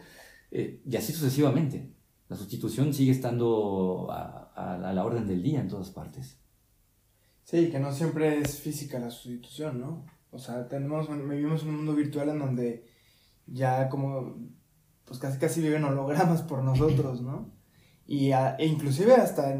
eh, 0.50 0.82
y 0.90 0.96
así 0.96 1.14
sucesivamente. 1.14 1.94
La 2.28 2.36
sustitución 2.36 2.94
sigue 2.94 3.12
estando 3.12 4.08
a, 4.10 4.92
la 4.94 5.06
orden 5.06 5.28
del 5.28 5.44
día 5.44 5.62
en 5.62 5.68
todas 5.68 5.92
partes. 5.92 6.40
Sí, 7.44 7.70
que 7.70 7.80
no 7.80 7.94
siempre 7.94 8.40
es 8.40 8.60
física 8.60 8.98
la 8.98 9.12
sustitución, 9.12 9.80
¿no? 9.80 10.06
O 10.32 10.40
sea, 10.40 10.68
tenemos, 10.68 11.08
vivimos 11.10 11.62
en 11.62 11.70
un 11.70 11.76
mundo 11.78 11.94
virtual 11.94 12.30
en 12.30 12.40
donde 12.40 12.88
ya 13.46 13.88
como, 13.88 14.36
pues 15.06 15.20
casi 15.20 15.38
casi 15.38 15.62
viven 15.62 15.84
hologramas 15.84 16.42
por 16.42 16.64
nosotros, 16.64 17.22
¿no? 17.22 17.54
Y 18.08 18.32
e 18.32 18.66
inclusive 18.66 19.14
hasta 19.14 19.56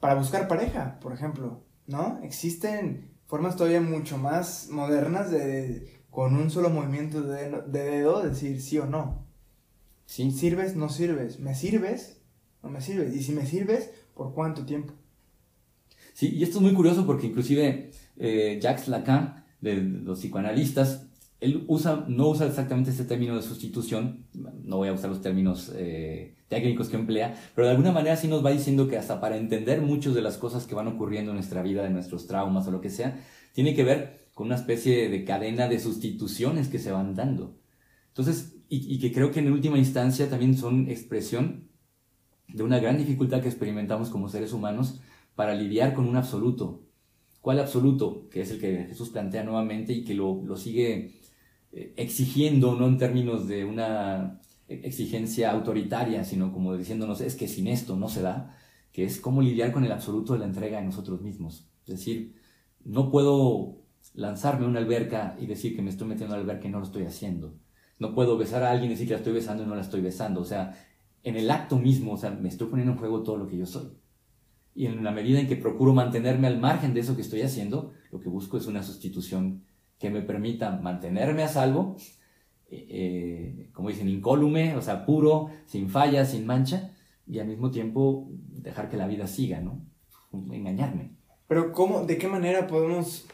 para 0.00 0.14
buscar 0.16 0.46
pareja, 0.48 1.00
por 1.00 1.14
ejemplo, 1.14 1.64
¿no? 1.86 2.20
Existen 2.22 3.13
formas 3.34 3.56
todavía 3.56 3.80
mucho 3.80 4.16
más 4.16 4.68
modernas 4.70 5.28
de 5.28 5.88
con 6.08 6.36
un 6.36 6.52
solo 6.52 6.70
movimiento 6.70 7.20
de, 7.20 7.50
dedo 7.66 8.22
decir 8.22 8.62
sí 8.62 8.78
o 8.78 8.86
no. 8.86 9.26
Sí. 10.06 10.30
¿Sirves? 10.30 10.76
¿No 10.76 10.88
sirves? 10.88 11.40
¿Me 11.40 11.56
sirves? 11.56 12.20
¿No 12.62 12.70
me 12.70 12.80
sirves? 12.80 13.12
Y 13.12 13.24
si 13.24 13.32
me 13.32 13.44
sirves, 13.44 13.90
¿por 14.14 14.34
cuánto 14.34 14.64
tiempo? 14.64 14.92
Sí, 16.12 16.32
y 16.32 16.44
esto 16.44 16.58
es 16.58 16.62
muy 16.62 16.74
curioso 16.74 17.04
porque 17.06 17.26
inclusive 17.26 17.90
eh, 18.18 18.60
Jacques 18.62 18.86
Lacan, 18.86 19.44
de 19.60 19.82
los 19.82 20.20
psicoanalistas, 20.20 21.08
él 21.40 21.64
usa, 21.66 22.04
no 22.06 22.28
usa 22.28 22.46
exactamente 22.46 22.92
este 22.92 23.02
término 23.04 23.34
de 23.34 23.42
sustitución, 23.42 24.26
no 24.32 24.76
voy 24.76 24.90
a 24.90 24.92
usar 24.92 25.10
los 25.10 25.22
términos 25.22 25.72
eh, 25.74 26.36
técnicos 26.54 26.88
que 26.88 26.96
emplea, 26.96 27.34
pero 27.54 27.66
de 27.66 27.72
alguna 27.72 27.92
manera 27.92 28.16
sí 28.16 28.28
nos 28.28 28.44
va 28.44 28.50
diciendo 28.50 28.88
que 28.88 28.96
hasta 28.96 29.20
para 29.20 29.36
entender 29.36 29.80
muchas 29.82 30.14
de 30.14 30.22
las 30.22 30.38
cosas 30.38 30.66
que 30.66 30.74
van 30.74 30.88
ocurriendo 30.88 31.32
en 31.32 31.36
nuestra 31.36 31.62
vida, 31.62 31.82
de 31.82 31.90
nuestros 31.90 32.26
traumas 32.26 32.66
o 32.66 32.70
lo 32.70 32.80
que 32.80 32.90
sea, 32.90 33.20
tiene 33.52 33.74
que 33.74 33.84
ver 33.84 34.28
con 34.34 34.46
una 34.46 34.56
especie 34.56 35.08
de 35.08 35.24
cadena 35.24 35.68
de 35.68 35.80
sustituciones 35.80 36.68
que 36.68 36.78
se 36.78 36.90
van 36.90 37.14
dando. 37.14 37.56
Entonces, 38.08 38.56
y, 38.68 38.98
que 38.98 39.12
creo 39.12 39.30
que 39.30 39.40
en 39.40 39.52
última 39.52 39.78
instancia 39.78 40.28
también 40.28 40.56
son 40.56 40.88
expresión 40.88 41.68
de 42.48 42.62
una 42.62 42.78
gran 42.78 42.98
dificultad 42.98 43.42
que 43.42 43.48
experimentamos 43.48 44.08
como 44.08 44.28
seres 44.28 44.52
humanos 44.52 45.00
para 45.34 45.54
lidiar 45.54 45.94
con 45.94 46.08
un 46.08 46.16
absoluto. 46.16 46.82
¿Cuál 47.40 47.60
absoluto? 47.60 48.28
Que 48.30 48.40
es 48.40 48.50
el 48.50 48.60
que 48.60 48.86
Jesús 48.88 49.10
plantea 49.10 49.44
nuevamente 49.44 49.92
y 49.92 50.04
que 50.04 50.14
lo, 50.14 50.42
lo 50.44 50.56
sigue 50.56 51.20
eh, 51.72 51.92
exigiendo, 51.96 52.74
no 52.74 52.86
en 52.86 52.98
términos 52.98 53.46
de 53.48 53.64
una 53.64 54.40
exigencia 54.68 55.50
autoritaria, 55.50 56.24
sino 56.24 56.52
como 56.52 56.76
diciéndonos 56.76 57.20
es 57.20 57.36
que 57.36 57.48
sin 57.48 57.66
esto 57.66 57.96
no 57.96 58.08
se 58.08 58.22
da, 58.22 58.56
que 58.92 59.04
es 59.04 59.20
cómo 59.20 59.42
lidiar 59.42 59.72
con 59.72 59.84
el 59.84 59.92
absoluto 59.92 60.32
de 60.32 60.40
la 60.40 60.46
entrega 60.46 60.78
de 60.78 60.86
nosotros 60.86 61.20
mismos. 61.20 61.68
Es 61.86 61.98
decir, 61.98 62.34
no 62.84 63.10
puedo 63.10 63.82
lanzarme 64.14 64.66
a 64.66 64.68
una 64.68 64.78
alberca 64.78 65.36
y 65.38 65.46
decir 65.46 65.74
que 65.74 65.82
me 65.82 65.90
estoy 65.90 66.08
metiendo 66.08 66.34
a 66.34 66.38
la 66.38 66.42
alberca 66.42 66.68
y 66.68 66.70
no 66.70 66.78
lo 66.78 66.84
estoy 66.84 67.04
haciendo. 67.04 67.54
No 67.98 68.14
puedo 68.14 68.36
besar 68.36 68.62
a 68.62 68.70
alguien 68.70 68.90
y 68.90 68.94
decir 68.94 69.06
que 69.08 69.14
la 69.14 69.18
estoy 69.18 69.32
besando 69.32 69.62
y 69.62 69.66
no 69.66 69.74
la 69.74 69.82
estoy 69.82 70.00
besando. 70.00 70.40
O 70.40 70.44
sea, 70.44 70.74
en 71.22 71.36
el 71.36 71.50
acto 71.50 71.78
mismo, 71.78 72.12
o 72.12 72.16
sea, 72.16 72.30
me 72.30 72.48
estoy 72.48 72.68
poniendo 72.68 72.92
en 72.92 72.98
juego 72.98 73.22
todo 73.22 73.36
lo 73.36 73.46
que 73.46 73.56
yo 73.56 73.66
soy. 73.66 73.90
Y 74.74 74.86
en 74.86 75.04
la 75.04 75.12
medida 75.12 75.40
en 75.40 75.46
que 75.46 75.56
procuro 75.56 75.94
mantenerme 75.94 76.48
al 76.48 76.58
margen 76.58 76.94
de 76.94 77.00
eso 77.00 77.14
que 77.14 77.22
estoy 77.22 77.42
haciendo, 77.42 77.92
lo 78.10 78.20
que 78.20 78.28
busco 78.28 78.58
es 78.58 78.66
una 78.66 78.82
sustitución 78.82 79.64
que 79.98 80.10
me 80.10 80.22
permita 80.22 80.70
mantenerme 80.82 81.44
a 81.44 81.48
salvo, 81.48 81.96
eh, 82.70 83.70
como 83.72 83.88
dicen, 83.88 84.08
incólume, 84.08 84.76
o 84.76 84.82
sea, 84.82 85.04
puro, 85.04 85.50
sin 85.66 85.88
falla, 85.88 86.24
sin 86.24 86.46
mancha, 86.46 86.92
y 87.26 87.38
al 87.38 87.46
mismo 87.46 87.70
tiempo 87.70 88.28
dejar 88.30 88.88
que 88.88 88.96
la 88.96 89.06
vida 89.06 89.26
siga, 89.26 89.60
¿no? 89.60 89.80
Engañarme. 90.32 91.12
Pero 91.46 91.72
¿cómo, 91.72 92.04
de 92.04 92.18
qué 92.18 92.26
manera 92.26 92.66
podemos 92.66 93.26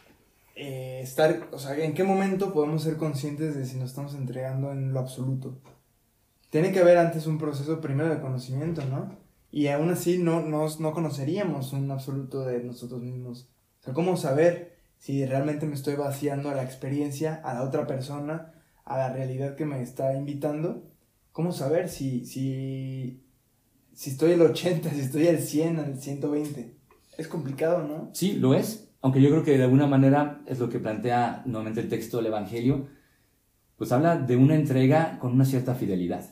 eh, 0.56 1.00
estar, 1.02 1.48
o 1.52 1.58
sea, 1.58 1.76
en 1.78 1.94
qué 1.94 2.04
momento 2.04 2.52
podemos 2.52 2.82
ser 2.82 2.96
conscientes 2.96 3.54
de 3.54 3.64
si 3.64 3.76
nos 3.76 3.90
estamos 3.90 4.14
entregando 4.14 4.72
en 4.72 4.92
lo 4.92 5.00
absoluto? 5.00 5.58
Tiene 6.50 6.72
que 6.72 6.80
haber 6.80 6.98
antes 6.98 7.26
un 7.26 7.38
proceso 7.38 7.80
primero 7.80 8.10
de 8.10 8.20
conocimiento, 8.20 8.84
¿no? 8.84 9.16
Y 9.52 9.68
aún 9.68 9.90
así 9.90 10.18
no, 10.18 10.42
no, 10.42 10.66
no 10.78 10.92
conoceríamos 10.92 11.72
un 11.72 11.90
absoluto 11.90 12.44
de 12.44 12.62
nosotros 12.62 13.00
mismos. 13.00 13.48
O 13.80 13.84
sea, 13.84 13.94
¿cómo 13.94 14.16
saber 14.16 14.76
si 14.98 15.24
realmente 15.24 15.66
me 15.66 15.74
estoy 15.74 15.94
vaciando 15.94 16.50
a 16.50 16.54
la 16.54 16.62
experiencia, 16.62 17.40
a 17.42 17.54
la 17.54 17.62
otra 17.62 17.86
persona, 17.86 18.52
a 18.90 18.98
la 18.98 19.12
realidad 19.12 19.54
que 19.54 19.64
me 19.64 19.80
está 19.80 20.16
invitando? 20.16 20.82
¿Cómo 21.30 21.52
saber 21.52 21.88
si, 21.88 22.26
si, 22.26 23.22
si 23.94 24.10
estoy 24.10 24.32
al 24.32 24.42
80, 24.42 24.90
si 24.90 25.00
estoy 25.00 25.28
al 25.28 25.38
100, 25.38 25.78
al 25.78 25.96
120? 25.96 26.74
Es 27.16 27.28
complicado, 27.28 27.86
¿no? 27.86 28.10
Sí, 28.12 28.32
lo 28.32 28.52
es. 28.52 28.88
Aunque 29.00 29.22
yo 29.22 29.30
creo 29.30 29.44
que 29.44 29.56
de 29.56 29.62
alguna 29.62 29.86
manera 29.86 30.42
es 30.46 30.58
lo 30.58 30.68
que 30.68 30.80
plantea 30.80 31.44
nuevamente 31.46 31.80
el 31.80 31.88
texto 31.88 32.16
del 32.16 32.26
Evangelio, 32.26 32.88
pues 33.76 33.92
habla 33.92 34.16
de 34.16 34.36
una 34.36 34.56
entrega 34.56 35.20
con 35.20 35.32
una 35.32 35.44
cierta 35.44 35.76
fidelidad. 35.76 36.28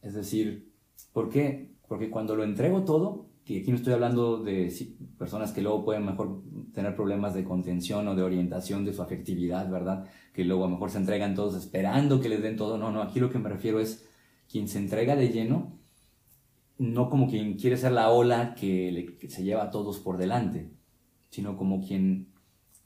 Es 0.00 0.14
decir, 0.14 0.70
¿por 1.12 1.28
qué? 1.28 1.72
Porque 1.88 2.08
cuando 2.08 2.36
lo 2.36 2.44
entrego 2.44 2.84
todo, 2.84 3.26
y 3.46 3.58
aquí 3.58 3.70
no 3.70 3.76
estoy 3.76 3.92
hablando 3.92 4.42
de 4.42 4.72
personas 5.18 5.52
que 5.52 5.60
luego 5.60 5.84
pueden 5.84 6.06
mejor 6.06 6.42
tener 6.72 6.96
problemas 6.96 7.34
de 7.34 7.44
contención 7.44 8.08
o 8.08 8.14
de 8.14 8.22
orientación 8.22 8.86
de 8.86 8.94
su 8.94 9.02
afectividad, 9.02 9.70
¿verdad? 9.70 10.06
Que 10.32 10.44
luego 10.44 10.64
a 10.64 10.68
lo 10.68 10.74
mejor 10.74 10.90
se 10.90 10.98
entregan 10.98 11.34
todos 11.34 11.54
esperando 11.54 12.20
que 12.20 12.30
les 12.30 12.42
den 12.42 12.56
todo. 12.56 12.78
No, 12.78 12.90
no, 12.90 13.02
aquí 13.02 13.20
lo 13.20 13.28
que 13.28 13.38
me 13.38 13.50
refiero 13.50 13.80
es 13.80 14.08
quien 14.50 14.66
se 14.66 14.78
entrega 14.78 15.14
de 15.14 15.28
lleno, 15.28 15.78
no 16.78 17.10
como 17.10 17.28
quien 17.28 17.54
quiere 17.54 17.76
ser 17.76 17.92
la 17.92 18.10
ola 18.10 18.54
que, 18.54 19.18
se 19.28 19.44
lleva 19.44 19.64
a 19.64 19.70
todos 19.70 19.98
por 19.98 20.16
delante, 20.16 20.70
sino 21.28 21.58
como 21.58 21.86
quien 21.86 22.32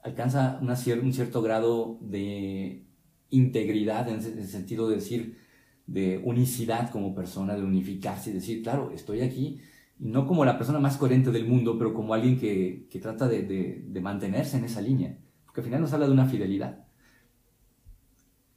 alcanza 0.03 0.59
un 0.61 1.13
cierto 1.13 1.41
grado 1.41 1.99
de 2.01 2.85
integridad 3.31 4.09
en 4.09 4.17
el 4.17 4.49
sentido 4.49 4.89
de 4.89 4.97
decir, 4.97 5.39
de 5.87 6.21
unicidad 6.25 6.91
como 6.91 7.15
persona, 7.15 7.55
de 7.55 7.63
unificarse 7.63 8.31
y 8.31 8.35
decir, 8.35 8.63
claro, 8.63 8.91
estoy 8.91 9.21
aquí 9.21 9.61
no 9.99 10.27
como 10.27 10.45
la 10.45 10.57
persona 10.57 10.79
más 10.79 10.97
coherente 10.97 11.31
del 11.31 11.47
mundo, 11.47 11.77
pero 11.79 11.93
como 11.93 12.15
alguien 12.15 12.39
que, 12.39 12.87
que 12.91 13.01
trata 13.01 13.29
de, 13.29 13.43
de, 13.43 14.01
mantenerse 14.01 14.57
en 14.57 14.65
esa 14.65 14.81
línea. 14.81 15.19
Porque 15.45 15.61
al 15.61 15.65
final 15.65 15.81
nos 15.81 15.93
habla 15.93 16.07
de 16.07 16.13
una 16.13 16.27
fidelidad. 16.27 16.85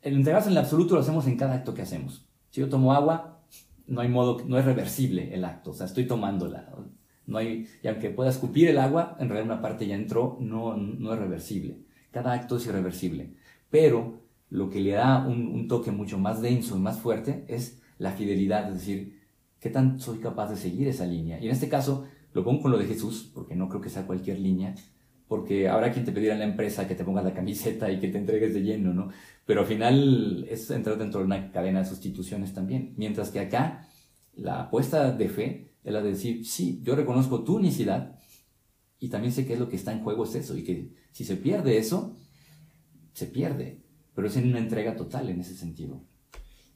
El 0.01 0.15
entregarse 0.15 0.49
en 0.49 0.53
el 0.53 0.59
absoluto 0.59 0.95
lo 0.95 1.01
hacemos 1.01 1.27
en 1.27 1.37
cada 1.37 1.55
acto 1.55 1.73
que 1.73 1.81
hacemos. 1.81 2.27
Si 2.49 2.61
yo 2.61 2.69
tomo 2.69 2.93
agua, 2.93 3.43
no 3.87 4.01
hay 4.01 4.09
modo, 4.09 4.43
no 4.47 4.57
es 4.57 4.65
reversible 4.65 5.33
el 5.33 5.45
acto, 5.45 5.71
o 5.71 5.73
sea, 5.73 5.85
estoy 5.85 6.05
tomándola. 6.05 6.71
No 7.27 7.37
hay, 7.37 7.67
y 7.83 7.87
aunque 7.87 8.09
pueda 8.09 8.29
escupir 8.29 8.67
el 8.67 8.77
agua, 8.77 9.15
en 9.19 9.29
realidad 9.29 9.53
una 9.53 9.61
parte 9.61 9.87
ya 9.87 9.95
entró, 9.95 10.37
no, 10.41 10.75
no 10.75 11.13
es 11.13 11.19
reversible. 11.19 11.79
Cada 12.11 12.33
acto 12.33 12.57
es 12.57 12.65
irreversible. 12.67 13.35
Pero 13.69 14.21
lo 14.49 14.69
que 14.69 14.81
le 14.81 14.91
da 14.91 15.25
un, 15.25 15.47
un 15.47 15.67
toque 15.67 15.91
mucho 15.91 16.17
más 16.19 16.41
denso 16.41 16.75
y 16.77 16.81
más 16.81 16.99
fuerte 16.99 17.45
es 17.47 17.81
la 17.97 18.11
fidelidad, 18.11 18.67
es 18.67 18.73
decir, 18.75 19.20
¿Qué 19.61 19.69
tan 19.69 19.99
soy 19.99 20.17
capaz 20.17 20.49
de 20.49 20.57
seguir 20.57 20.87
esa 20.87 21.05
línea? 21.05 21.39
Y 21.39 21.45
en 21.45 21.51
este 21.51 21.69
caso 21.69 22.05
lo 22.33 22.43
pongo 22.43 22.63
con 22.63 22.71
lo 22.71 22.79
de 22.79 22.87
Jesús, 22.87 23.29
porque 23.31 23.55
no 23.55 23.69
creo 23.69 23.79
que 23.79 23.89
sea 23.89 24.07
cualquier 24.07 24.39
línea, 24.39 24.73
porque 25.27 25.69
habrá 25.69 25.93
quien 25.93 26.03
te 26.03 26.11
pedirá 26.11 26.33
en 26.33 26.39
la 26.39 26.45
empresa 26.45 26.87
que 26.87 26.95
te 26.95 27.05
pongas 27.05 27.23
la 27.23 27.35
camiseta 27.35 27.91
y 27.91 27.99
que 27.99 28.07
te 28.07 28.17
entregues 28.17 28.55
de 28.55 28.63
lleno, 28.63 28.91
¿no? 28.91 29.09
Pero 29.45 29.61
al 29.61 29.67
final 29.67 30.47
es 30.49 30.71
entrar 30.71 30.97
dentro 30.97 31.19
de 31.19 31.27
una 31.27 31.51
cadena 31.51 31.79
de 31.79 31.85
sustituciones 31.85 32.55
también. 32.55 32.95
Mientras 32.97 33.29
que 33.29 33.39
acá 33.39 33.87
la 34.33 34.61
apuesta 34.61 35.11
de 35.11 35.29
fe 35.29 35.75
es 35.83 35.93
la 35.93 36.01
de 36.01 36.09
decir, 36.09 36.43
sí, 36.43 36.81
yo 36.81 36.95
reconozco 36.95 37.43
tu 37.43 37.57
unicidad 37.57 38.19
y 38.97 39.09
también 39.09 39.31
sé 39.31 39.45
que 39.45 39.53
es 39.53 39.59
lo 39.59 39.69
que 39.69 39.75
está 39.75 39.91
en 39.91 40.03
juego 40.03 40.23
es 40.23 40.33
eso 40.33 40.57
y 40.57 40.63
que 40.63 40.95
si 41.11 41.23
se 41.23 41.35
pierde 41.35 41.77
eso, 41.77 42.15
se 43.13 43.27
pierde, 43.27 43.83
pero 44.15 44.27
es 44.27 44.35
en 44.37 44.49
una 44.49 44.59
entrega 44.59 44.95
total 44.95 45.29
en 45.29 45.39
ese 45.39 45.55
sentido. 45.55 46.01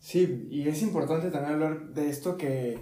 Sí, 0.06 0.48
y 0.52 0.68
es 0.68 0.84
importante 0.84 1.32
también 1.32 1.54
hablar 1.54 1.90
de 1.96 2.12
esto 2.12 2.38
que, 2.38 2.80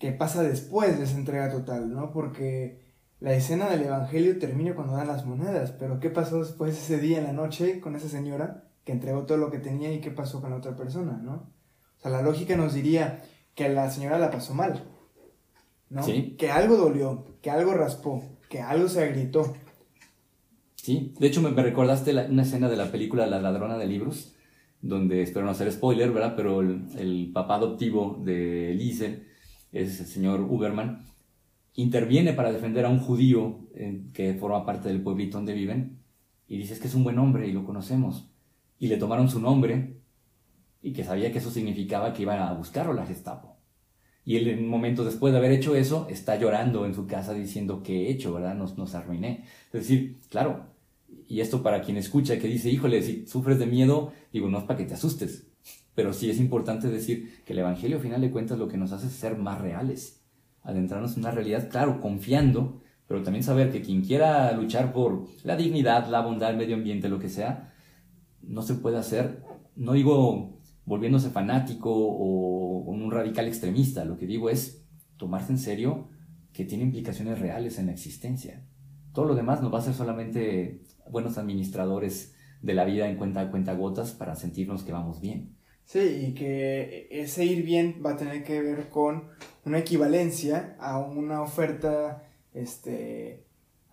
que 0.00 0.10
pasa 0.10 0.42
después 0.42 0.98
de 0.98 1.04
esa 1.04 1.16
entrega 1.16 1.48
total, 1.48 1.94
¿no? 1.94 2.10
Porque 2.10 2.80
la 3.20 3.34
escena 3.34 3.70
del 3.70 3.82
Evangelio 3.82 4.36
termina 4.40 4.74
cuando 4.74 4.94
dan 4.94 5.06
las 5.06 5.24
monedas, 5.24 5.70
pero 5.78 6.00
¿qué 6.00 6.10
pasó 6.10 6.40
después 6.40 6.76
ese 6.76 6.98
día 6.98 7.18
en 7.18 7.24
la 7.26 7.32
noche 7.32 7.78
con 7.78 7.94
esa 7.94 8.08
señora 8.08 8.64
que 8.82 8.90
entregó 8.90 9.26
todo 9.26 9.38
lo 9.38 9.52
que 9.52 9.60
tenía 9.60 9.92
y 9.92 10.00
qué 10.00 10.10
pasó 10.10 10.40
con 10.40 10.50
la 10.50 10.56
otra 10.56 10.74
persona, 10.74 11.12
¿no? 11.22 11.34
O 11.34 12.02
sea, 12.02 12.10
la 12.10 12.20
lógica 12.20 12.56
nos 12.56 12.74
diría 12.74 13.22
que 13.54 13.68
la 13.68 13.88
señora 13.88 14.18
la 14.18 14.32
pasó 14.32 14.54
mal, 14.54 14.82
¿no? 15.88 16.02
Sí. 16.02 16.34
Que 16.36 16.50
algo 16.50 16.76
dolió, 16.76 17.38
que 17.42 17.50
algo 17.52 17.74
raspó, 17.74 18.24
que 18.48 18.60
algo 18.60 18.88
se 18.88 19.04
agrietó. 19.04 19.54
Sí, 20.74 21.14
de 21.16 21.28
hecho 21.28 21.42
me, 21.42 21.50
recordaste 21.50 22.10
una 22.26 22.42
escena 22.42 22.68
de 22.68 22.76
la 22.76 22.90
película 22.90 23.24
La 23.28 23.40
ladrona 23.40 23.78
de 23.78 23.86
libros, 23.86 24.33
donde, 24.84 25.22
espero 25.22 25.46
no 25.46 25.52
hacer 25.52 25.72
spoiler, 25.72 26.12
¿verdad? 26.12 26.34
Pero 26.36 26.60
el, 26.60 27.30
papá 27.32 27.56
adoptivo 27.56 28.20
de 28.22 28.74
Lise, 28.74 29.24
es 29.72 29.98
el 30.00 30.06
señor 30.06 30.42
Uberman, 30.42 31.06
interviene 31.74 32.34
para 32.34 32.52
defender 32.52 32.84
a 32.84 32.90
un 32.90 33.00
judío 33.00 33.60
eh, 33.74 34.02
que 34.12 34.34
forma 34.34 34.66
parte 34.66 34.88
del 34.88 35.02
pueblito 35.02 35.38
donde 35.38 35.54
viven 35.54 35.98
y 36.46 36.58
dice 36.58 36.74
es 36.74 36.80
que 36.80 36.88
es 36.88 36.94
un 36.94 37.02
buen 37.02 37.18
hombre 37.18 37.48
y 37.48 37.52
lo 37.52 37.64
conocemos. 37.64 38.30
Y 38.78 38.88
le 38.88 38.98
tomaron 38.98 39.30
su 39.30 39.40
nombre 39.40 39.96
y 40.82 40.92
que 40.92 41.02
sabía 41.02 41.32
que 41.32 41.38
eso 41.38 41.50
significaba 41.50 42.12
que 42.12 42.22
iban 42.22 42.40
a 42.40 42.52
buscarlo 42.52 42.92
la 42.92 43.06
Gestapo. 43.06 43.56
Y 44.26 44.36
él, 44.36 44.48
en 44.48 44.64
un 44.64 44.68
momento 44.68 45.04
después 45.04 45.32
de 45.32 45.38
haber 45.38 45.52
hecho 45.52 45.74
eso, 45.74 46.06
está 46.10 46.36
llorando 46.36 46.84
en 46.84 46.94
su 46.94 47.06
casa 47.06 47.32
diciendo, 47.32 47.82
¿qué 47.82 48.06
he 48.06 48.10
hecho, 48.10 48.34
verdad? 48.34 48.54
Nos, 48.54 48.76
nos 48.76 48.94
arruiné. 48.94 49.44
Es 49.66 49.72
decir, 49.72 50.18
claro, 50.28 50.73
y 51.28 51.40
esto 51.40 51.62
para 51.62 51.82
quien 51.82 51.96
escucha 51.96 52.38
que 52.38 52.48
dice, 52.48 52.70
híjole, 52.70 53.02
si 53.02 53.26
sufres 53.26 53.58
de 53.58 53.66
miedo, 53.66 54.12
digo, 54.32 54.48
no 54.48 54.58
es 54.58 54.64
para 54.64 54.78
que 54.78 54.86
te 54.86 54.94
asustes, 54.94 55.46
pero 55.94 56.12
sí 56.12 56.30
es 56.30 56.38
importante 56.38 56.88
decir 56.88 57.42
que 57.44 57.52
el 57.52 57.60
Evangelio, 57.60 57.96
al 57.96 58.02
final 58.02 58.20
de 58.20 58.30
cuentas, 58.30 58.58
lo 58.58 58.68
que 58.68 58.76
nos 58.76 58.92
hace 58.92 59.06
es 59.06 59.12
ser 59.12 59.38
más 59.38 59.60
reales, 59.60 60.22
adentrarnos 60.62 61.14
en 61.14 61.20
una 61.20 61.30
realidad, 61.30 61.68
claro, 61.70 62.00
confiando, 62.00 62.80
pero 63.06 63.22
también 63.22 63.44
saber 63.44 63.70
que 63.70 63.82
quien 63.82 64.02
quiera 64.02 64.52
luchar 64.52 64.92
por 64.92 65.26
la 65.42 65.56
dignidad, 65.56 66.08
la 66.08 66.22
bondad, 66.22 66.50
el 66.50 66.56
medio 66.56 66.76
ambiente, 66.76 67.08
lo 67.08 67.18
que 67.18 67.28
sea, 67.28 67.74
no 68.42 68.62
se 68.62 68.74
puede 68.74 68.96
hacer, 68.96 69.42
no 69.76 69.92
digo 69.92 70.60
volviéndose 70.86 71.30
fanático 71.30 71.90
o 71.92 72.90
un 72.90 73.10
radical 73.10 73.46
extremista, 73.46 74.04
lo 74.04 74.16
que 74.16 74.26
digo 74.26 74.50
es 74.50 74.86
tomarse 75.16 75.52
en 75.52 75.58
serio 75.58 76.08
que 76.52 76.64
tiene 76.64 76.84
implicaciones 76.84 77.38
reales 77.38 77.78
en 77.78 77.86
la 77.86 77.92
existencia. 77.92 78.64
Todo 79.12 79.26
lo 79.26 79.34
demás 79.34 79.60
nos 79.60 79.72
va 79.72 79.78
a 79.78 79.80
hacer 79.80 79.94
solamente 79.94 80.82
buenos 81.10 81.38
administradores 81.38 82.34
de 82.62 82.74
la 82.74 82.84
vida 82.84 83.08
en 83.08 83.16
cuenta, 83.16 83.50
cuenta 83.50 83.74
gotas 83.74 84.12
para 84.12 84.36
sentirnos 84.36 84.82
que 84.82 84.92
vamos 84.92 85.20
bien. 85.20 85.56
Sí, 85.84 85.98
y 86.00 86.34
que 86.34 87.08
ese 87.10 87.44
ir 87.44 87.62
bien 87.62 88.02
va 88.04 88.12
a 88.12 88.16
tener 88.16 88.42
que 88.42 88.60
ver 88.62 88.88
con 88.88 89.24
una 89.64 89.78
equivalencia 89.78 90.76
a 90.80 90.98
una 90.98 91.42
oferta, 91.42 92.24
este, 92.54 93.44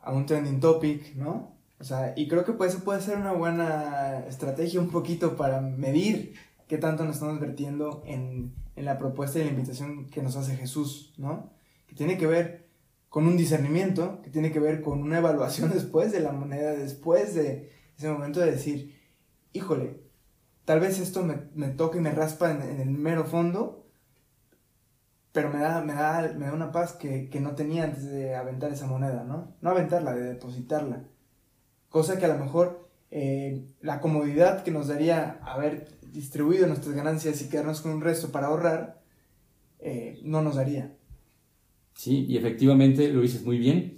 a 0.01 0.13
un 0.13 0.25
trending 0.25 0.59
topic, 0.59 1.15
¿no? 1.15 1.57
O 1.79 1.83
sea, 1.83 2.13
y 2.15 2.27
creo 2.27 2.45
que 2.45 2.53
pues, 2.53 2.75
puede 2.75 3.01
ser 3.01 3.17
una 3.17 3.33
buena 3.33 4.25
estrategia 4.27 4.79
un 4.79 4.89
poquito 4.89 5.35
para 5.35 5.59
medir 5.59 6.35
qué 6.67 6.77
tanto 6.77 7.03
nos 7.03 7.15
estamos 7.15 7.39
vertiendo 7.39 8.03
en, 8.05 8.53
en 8.75 8.85
la 8.85 8.97
propuesta 8.97 9.39
y 9.39 9.43
la 9.43 9.49
invitación 9.49 10.09
que 10.09 10.21
nos 10.21 10.37
hace 10.37 10.55
Jesús, 10.55 11.13
¿no? 11.17 11.51
Que 11.87 11.95
tiene 11.95 12.17
que 12.17 12.27
ver 12.27 12.70
con 13.11 13.27
un 13.27 13.35
discernimiento 13.35 14.21
que 14.21 14.29
tiene 14.29 14.53
que 14.53 14.61
ver 14.61 14.81
con 14.81 15.01
una 15.01 15.17
evaluación 15.17 15.69
después 15.73 16.13
de 16.13 16.21
la 16.21 16.31
moneda, 16.31 16.71
después 16.71 17.35
de 17.35 17.69
ese 17.97 18.09
momento 18.09 18.39
de 18.39 18.51
decir, 18.51 18.97
híjole, 19.51 19.99
tal 20.63 20.79
vez 20.79 20.97
esto 20.97 21.21
me, 21.21 21.49
me 21.53 21.67
toque 21.67 21.97
y 21.97 22.01
me 22.01 22.11
raspa 22.11 22.51
en, 22.51 22.79
el 22.79 22.89
mero 22.89 23.25
fondo, 23.25 23.85
pero 25.33 25.49
me 25.49 25.59
da, 25.59 25.81
me 25.81 25.93
da, 25.93 26.33
me 26.37 26.45
da 26.45 26.53
una 26.53 26.71
paz 26.71 26.93
que, 26.93 27.29
no 27.41 27.53
tenía 27.53 27.83
antes 27.83 28.09
de 28.09 28.33
aventar 28.33 28.71
esa 28.71 28.87
moneda, 28.87 29.25
¿no? 29.25 29.57
No 29.59 29.71
aventarla, 29.71 30.15
de 30.15 30.23
depositarla. 30.23 31.03
Cosa 31.89 32.17
que 32.17 32.23
a 32.23 32.33
lo 32.33 32.37
mejor 32.41 32.89
eh, 33.11 33.67
la 33.81 33.99
comodidad 33.99 34.63
que 34.63 34.71
nos 34.71 34.87
daría 34.87 35.37
haber 35.43 35.99
distribuido 36.13 36.65
nuestras 36.65 36.95
ganancias 36.95 37.41
y 37.41 37.49
quedarnos 37.49 37.81
con 37.81 37.91
un 37.91 38.01
resto 38.01 38.31
para 38.31 38.47
ahorrar, 38.47 39.01
eh, 39.79 40.17
no 40.23 40.41
nos 40.41 40.55
daría. 40.55 40.95
Sí, 41.93 42.25
y 42.27 42.37
efectivamente 42.37 43.11
lo 43.11 43.21
dices 43.21 43.45
muy 43.45 43.57
bien. 43.57 43.97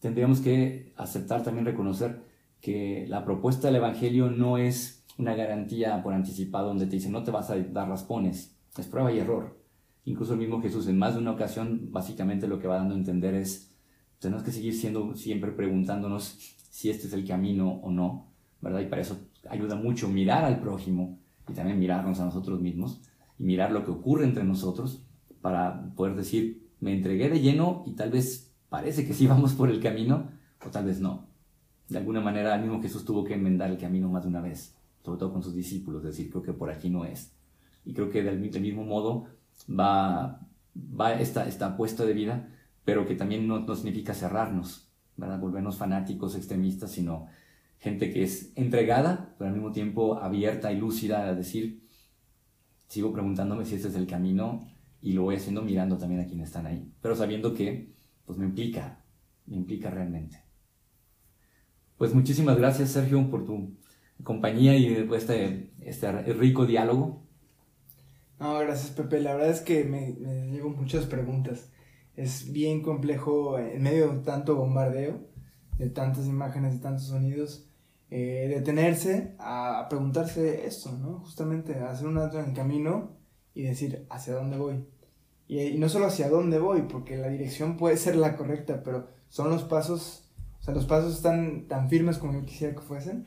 Tendríamos 0.00 0.40
que 0.40 0.92
aceptar 0.96 1.42
también 1.42 1.66
reconocer 1.66 2.22
que 2.60 3.06
la 3.08 3.24
propuesta 3.24 3.68
del 3.68 3.76
Evangelio 3.76 4.30
no 4.30 4.56
es 4.56 5.04
una 5.18 5.34
garantía 5.34 6.02
por 6.02 6.14
anticipado 6.14 6.68
donde 6.68 6.86
te 6.86 6.96
dice 6.96 7.10
no 7.10 7.22
te 7.22 7.30
vas 7.30 7.50
a 7.50 7.56
dar 7.56 7.88
raspones, 7.88 8.56
es 8.76 8.86
prueba 8.86 9.12
y 9.12 9.18
error. 9.18 9.60
Incluso 10.04 10.32
el 10.32 10.40
mismo 10.40 10.60
Jesús 10.60 10.88
en 10.88 10.98
más 10.98 11.14
de 11.14 11.20
una 11.20 11.32
ocasión 11.32 11.92
básicamente 11.92 12.48
lo 12.48 12.58
que 12.58 12.66
va 12.66 12.76
dando 12.76 12.94
a 12.94 12.98
entender 12.98 13.34
es 13.34 13.74
tenemos 14.18 14.42
que 14.42 14.52
seguir 14.52 14.74
siendo 14.74 15.14
siempre 15.16 15.52
preguntándonos 15.52 16.38
si 16.70 16.90
este 16.90 17.06
es 17.06 17.12
el 17.12 17.26
camino 17.26 17.80
o 17.82 17.90
no, 17.90 18.32
¿verdad? 18.60 18.80
Y 18.80 18.86
para 18.86 19.02
eso 19.02 19.28
ayuda 19.48 19.74
mucho 19.74 20.08
mirar 20.08 20.44
al 20.44 20.60
prójimo 20.60 21.18
y 21.48 21.52
también 21.52 21.78
mirarnos 21.78 22.20
a 22.20 22.24
nosotros 22.24 22.60
mismos 22.60 23.02
y 23.38 23.44
mirar 23.44 23.72
lo 23.72 23.84
que 23.84 23.90
ocurre 23.90 24.24
entre 24.24 24.44
nosotros 24.44 25.04
para 25.40 25.92
poder 25.96 26.14
decir, 26.14 26.61
me 26.82 26.92
entregué 26.92 27.30
de 27.30 27.40
lleno 27.40 27.84
y 27.86 27.92
tal 27.92 28.10
vez 28.10 28.52
parece 28.68 29.06
que 29.06 29.14
sí 29.14 29.26
vamos 29.28 29.54
por 29.54 29.70
el 29.70 29.80
camino, 29.80 30.28
o 30.66 30.68
tal 30.68 30.84
vez 30.84 31.00
no. 31.00 31.28
De 31.88 31.98
alguna 31.98 32.20
manera, 32.20 32.54
el 32.54 32.62
mismo 32.62 32.82
Jesús 32.82 33.04
tuvo 33.04 33.24
que 33.24 33.34
enmendar 33.34 33.70
el 33.70 33.78
camino 33.78 34.08
más 34.08 34.24
de 34.24 34.28
una 34.28 34.40
vez, 34.40 34.76
sobre 35.02 35.18
todo 35.18 35.32
con 35.32 35.42
sus 35.42 35.54
discípulos, 35.54 36.04
es 36.04 36.10
decir, 36.10 36.30
creo 36.30 36.42
que 36.42 36.52
por 36.52 36.70
aquí 36.70 36.90
no 36.90 37.04
es. 37.04 37.32
Y 37.84 37.94
creo 37.94 38.10
que 38.10 38.22
del, 38.22 38.38
mismo 38.38 38.84
modo 38.84 39.26
va, 39.68 40.40
va 40.76 41.14
esta, 41.14 41.46
esta 41.46 41.66
apuesta 41.66 42.04
de 42.04 42.14
vida, 42.14 42.48
pero 42.84 43.06
que 43.06 43.14
también 43.14 43.46
no, 43.46 43.60
no 43.60 43.74
significa 43.74 44.12
cerrarnos, 44.14 44.88
¿verdad? 45.16 45.38
volvernos 45.38 45.76
fanáticos, 45.76 46.34
extremistas, 46.34 46.90
sino 46.90 47.26
gente 47.78 48.12
que 48.12 48.24
es 48.24 48.52
entregada, 48.56 49.34
pero 49.38 49.48
al 49.48 49.54
mismo 49.54 49.70
tiempo 49.70 50.16
abierta 50.16 50.72
y 50.72 50.78
lúcida 50.78 51.28
a 51.28 51.34
decir, 51.34 51.84
sigo 52.88 53.12
preguntándome 53.12 53.64
si 53.64 53.76
este 53.76 53.88
es 53.88 53.94
el 53.94 54.06
camino 54.06 54.71
y 55.02 55.12
lo 55.12 55.24
voy 55.24 55.36
haciendo 55.36 55.62
mirando 55.62 55.98
también 55.98 56.20
a 56.22 56.26
quienes 56.26 56.48
están 56.48 56.66
ahí, 56.66 56.90
pero 57.02 57.16
sabiendo 57.16 57.52
que 57.52 57.92
pues 58.24 58.38
me 58.38 58.46
implica, 58.46 59.04
me 59.46 59.56
implica 59.56 59.90
realmente. 59.90 60.42
Pues 61.98 62.14
muchísimas 62.14 62.56
gracias 62.56 62.90
Sergio 62.90 63.28
por 63.28 63.44
tu 63.44 63.76
compañía 64.22 64.76
y 64.76 64.86
este, 65.14 65.72
este 65.80 66.12
rico 66.32 66.66
diálogo. 66.66 67.26
No, 68.38 68.58
gracias 68.58 68.92
Pepe, 68.92 69.20
la 69.20 69.34
verdad 69.34 69.50
es 69.50 69.60
que 69.60 69.84
me, 69.84 70.14
me 70.18 70.50
llevo 70.50 70.70
muchas 70.70 71.06
preguntas. 71.06 71.70
Es 72.14 72.52
bien 72.52 72.82
complejo 72.82 73.58
en 73.58 73.82
medio 73.82 74.12
de 74.12 74.18
tanto 74.20 74.56
bombardeo, 74.56 75.20
de 75.78 75.90
tantas 75.90 76.26
imágenes, 76.26 76.74
de 76.74 76.80
tantos 76.80 77.06
sonidos, 77.06 77.68
eh, 78.10 78.46
detenerse 78.54 79.34
a 79.38 79.86
preguntarse 79.88 80.66
esto, 80.66 80.92
¿no? 80.92 81.20
Justamente 81.20 81.78
hacer 81.78 82.06
un 82.06 82.18
alto 82.18 82.38
en 82.38 82.50
el 82.50 82.54
camino 82.54 83.16
y 83.54 83.62
decir 83.62 84.06
hacia 84.10 84.34
dónde 84.34 84.58
voy. 84.58 84.84
Y, 85.48 85.78
no 85.78 85.88
solo 85.88 86.06
hacia 86.06 86.28
dónde 86.28 86.58
voy, 86.58 86.82
porque 86.82 87.16
la 87.16 87.28
dirección 87.28 87.76
puede 87.76 87.96
ser 87.96 88.16
la 88.16 88.36
correcta, 88.36 88.82
pero 88.82 89.08
son 89.28 89.50
los 89.50 89.64
pasos, 89.64 90.30
o 90.60 90.62
sea, 90.64 90.74
los 90.74 90.86
pasos 90.86 91.14
están 91.14 91.68
tan 91.68 91.88
firmes 91.88 92.18
como 92.18 92.32
yo 92.32 92.44
quisiera 92.44 92.74
que 92.74 92.80
fuesen, 92.80 93.26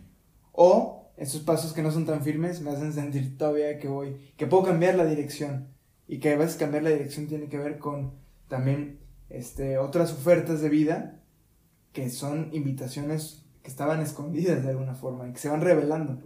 o 0.51 1.12
esos 1.17 1.41
pasos 1.41 1.73
que 1.73 1.82
no 1.82 1.91
son 1.91 2.06
tan 2.06 2.23
firmes 2.23 2.62
me 2.62 2.71
hacen 2.71 2.93
sentir 2.93 3.38
todavía 3.38 3.80
que 3.80 3.88
voy, 3.88 4.34
que 4.38 4.47
puedo 4.47 4.63
cambiar 4.63 4.95
la 4.95 5.06
dirección, 5.06 5.75
y 6.08 6.19
que 6.19 6.34
a 6.34 6.38
veces 6.38 6.58
cambiar 6.58 6.84
la 6.84 6.91
dirección 6.91 7.28
tiene 7.28 7.47
que 7.47 7.58
ver 7.58 7.80
con 7.80 8.13
también 8.47 8.99
este, 9.30 9.78
otras 9.78 10.12
ofertas 10.13 10.62
de 10.62 10.69
vida 10.69 11.21
que 11.93 12.10
son 12.10 12.49
invitaciones 12.54 13.45
que 13.63 13.69
estaban 13.69 14.01
escondidas 14.01 14.63
de 14.63 14.69
alguna 14.69 14.93
forma 14.93 15.28
y 15.28 15.34
que 15.34 15.39
se 15.39 15.49
van 15.49 15.62
revelando. 15.62 16.21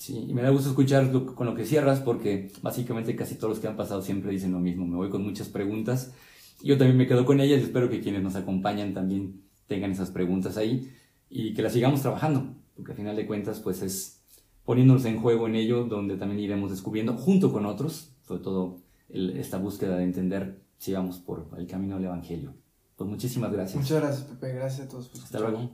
Sí, 0.00 0.24
y 0.30 0.32
me 0.32 0.40
da 0.40 0.48
gusto 0.48 0.70
escuchar 0.70 1.12
con 1.12 1.46
lo 1.46 1.54
que 1.54 1.66
cierras 1.66 2.00
porque 2.00 2.50
básicamente 2.62 3.14
casi 3.14 3.34
todos 3.34 3.50
los 3.50 3.60
que 3.60 3.68
han 3.68 3.76
pasado 3.76 4.00
siempre 4.00 4.30
dicen 4.30 4.50
lo 4.50 4.58
mismo. 4.58 4.86
Me 4.86 4.96
voy 4.96 5.10
con 5.10 5.22
muchas 5.22 5.50
preguntas. 5.50 6.14
Yo 6.62 6.78
también 6.78 6.96
me 6.96 7.06
quedo 7.06 7.26
con 7.26 7.38
ellas 7.38 7.60
y 7.60 7.64
espero 7.64 7.90
que 7.90 8.00
quienes 8.00 8.22
nos 8.22 8.34
acompañan 8.34 8.94
también 8.94 9.42
tengan 9.66 9.90
esas 9.90 10.10
preguntas 10.10 10.56
ahí 10.56 10.90
y 11.28 11.52
que 11.52 11.60
las 11.60 11.74
sigamos 11.74 12.00
trabajando, 12.00 12.54
porque 12.74 12.92
al 12.92 12.96
final 12.96 13.14
de 13.14 13.26
cuentas 13.26 13.60
pues 13.60 13.82
es 13.82 14.22
poniéndonos 14.64 15.04
en 15.04 15.20
juego 15.20 15.46
en 15.48 15.56
ello 15.56 15.84
donde 15.84 16.16
también 16.16 16.40
iremos 16.40 16.70
descubriendo 16.70 17.12
junto 17.18 17.52
con 17.52 17.66
otros, 17.66 18.14
sobre 18.22 18.42
todo 18.42 18.78
esta 19.10 19.58
búsqueda 19.58 19.98
de 19.98 20.04
entender 20.04 20.62
si 20.78 20.94
vamos 20.94 21.18
por 21.18 21.50
el 21.58 21.66
camino 21.66 21.96
del 21.96 22.06
Evangelio. 22.06 22.54
Pues 22.96 23.10
muchísimas 23.10 23.52
gracias. 23.52 23.82
Muchas 23.82 24.00
gracias, 24.00 24.24
Pepe. 24.28 24.54
Gracias 24.54 24.86
a 24.86 24.90
todos. 24.90 25.10
Hasta 25.22 25.40
luego. 25.40 25.70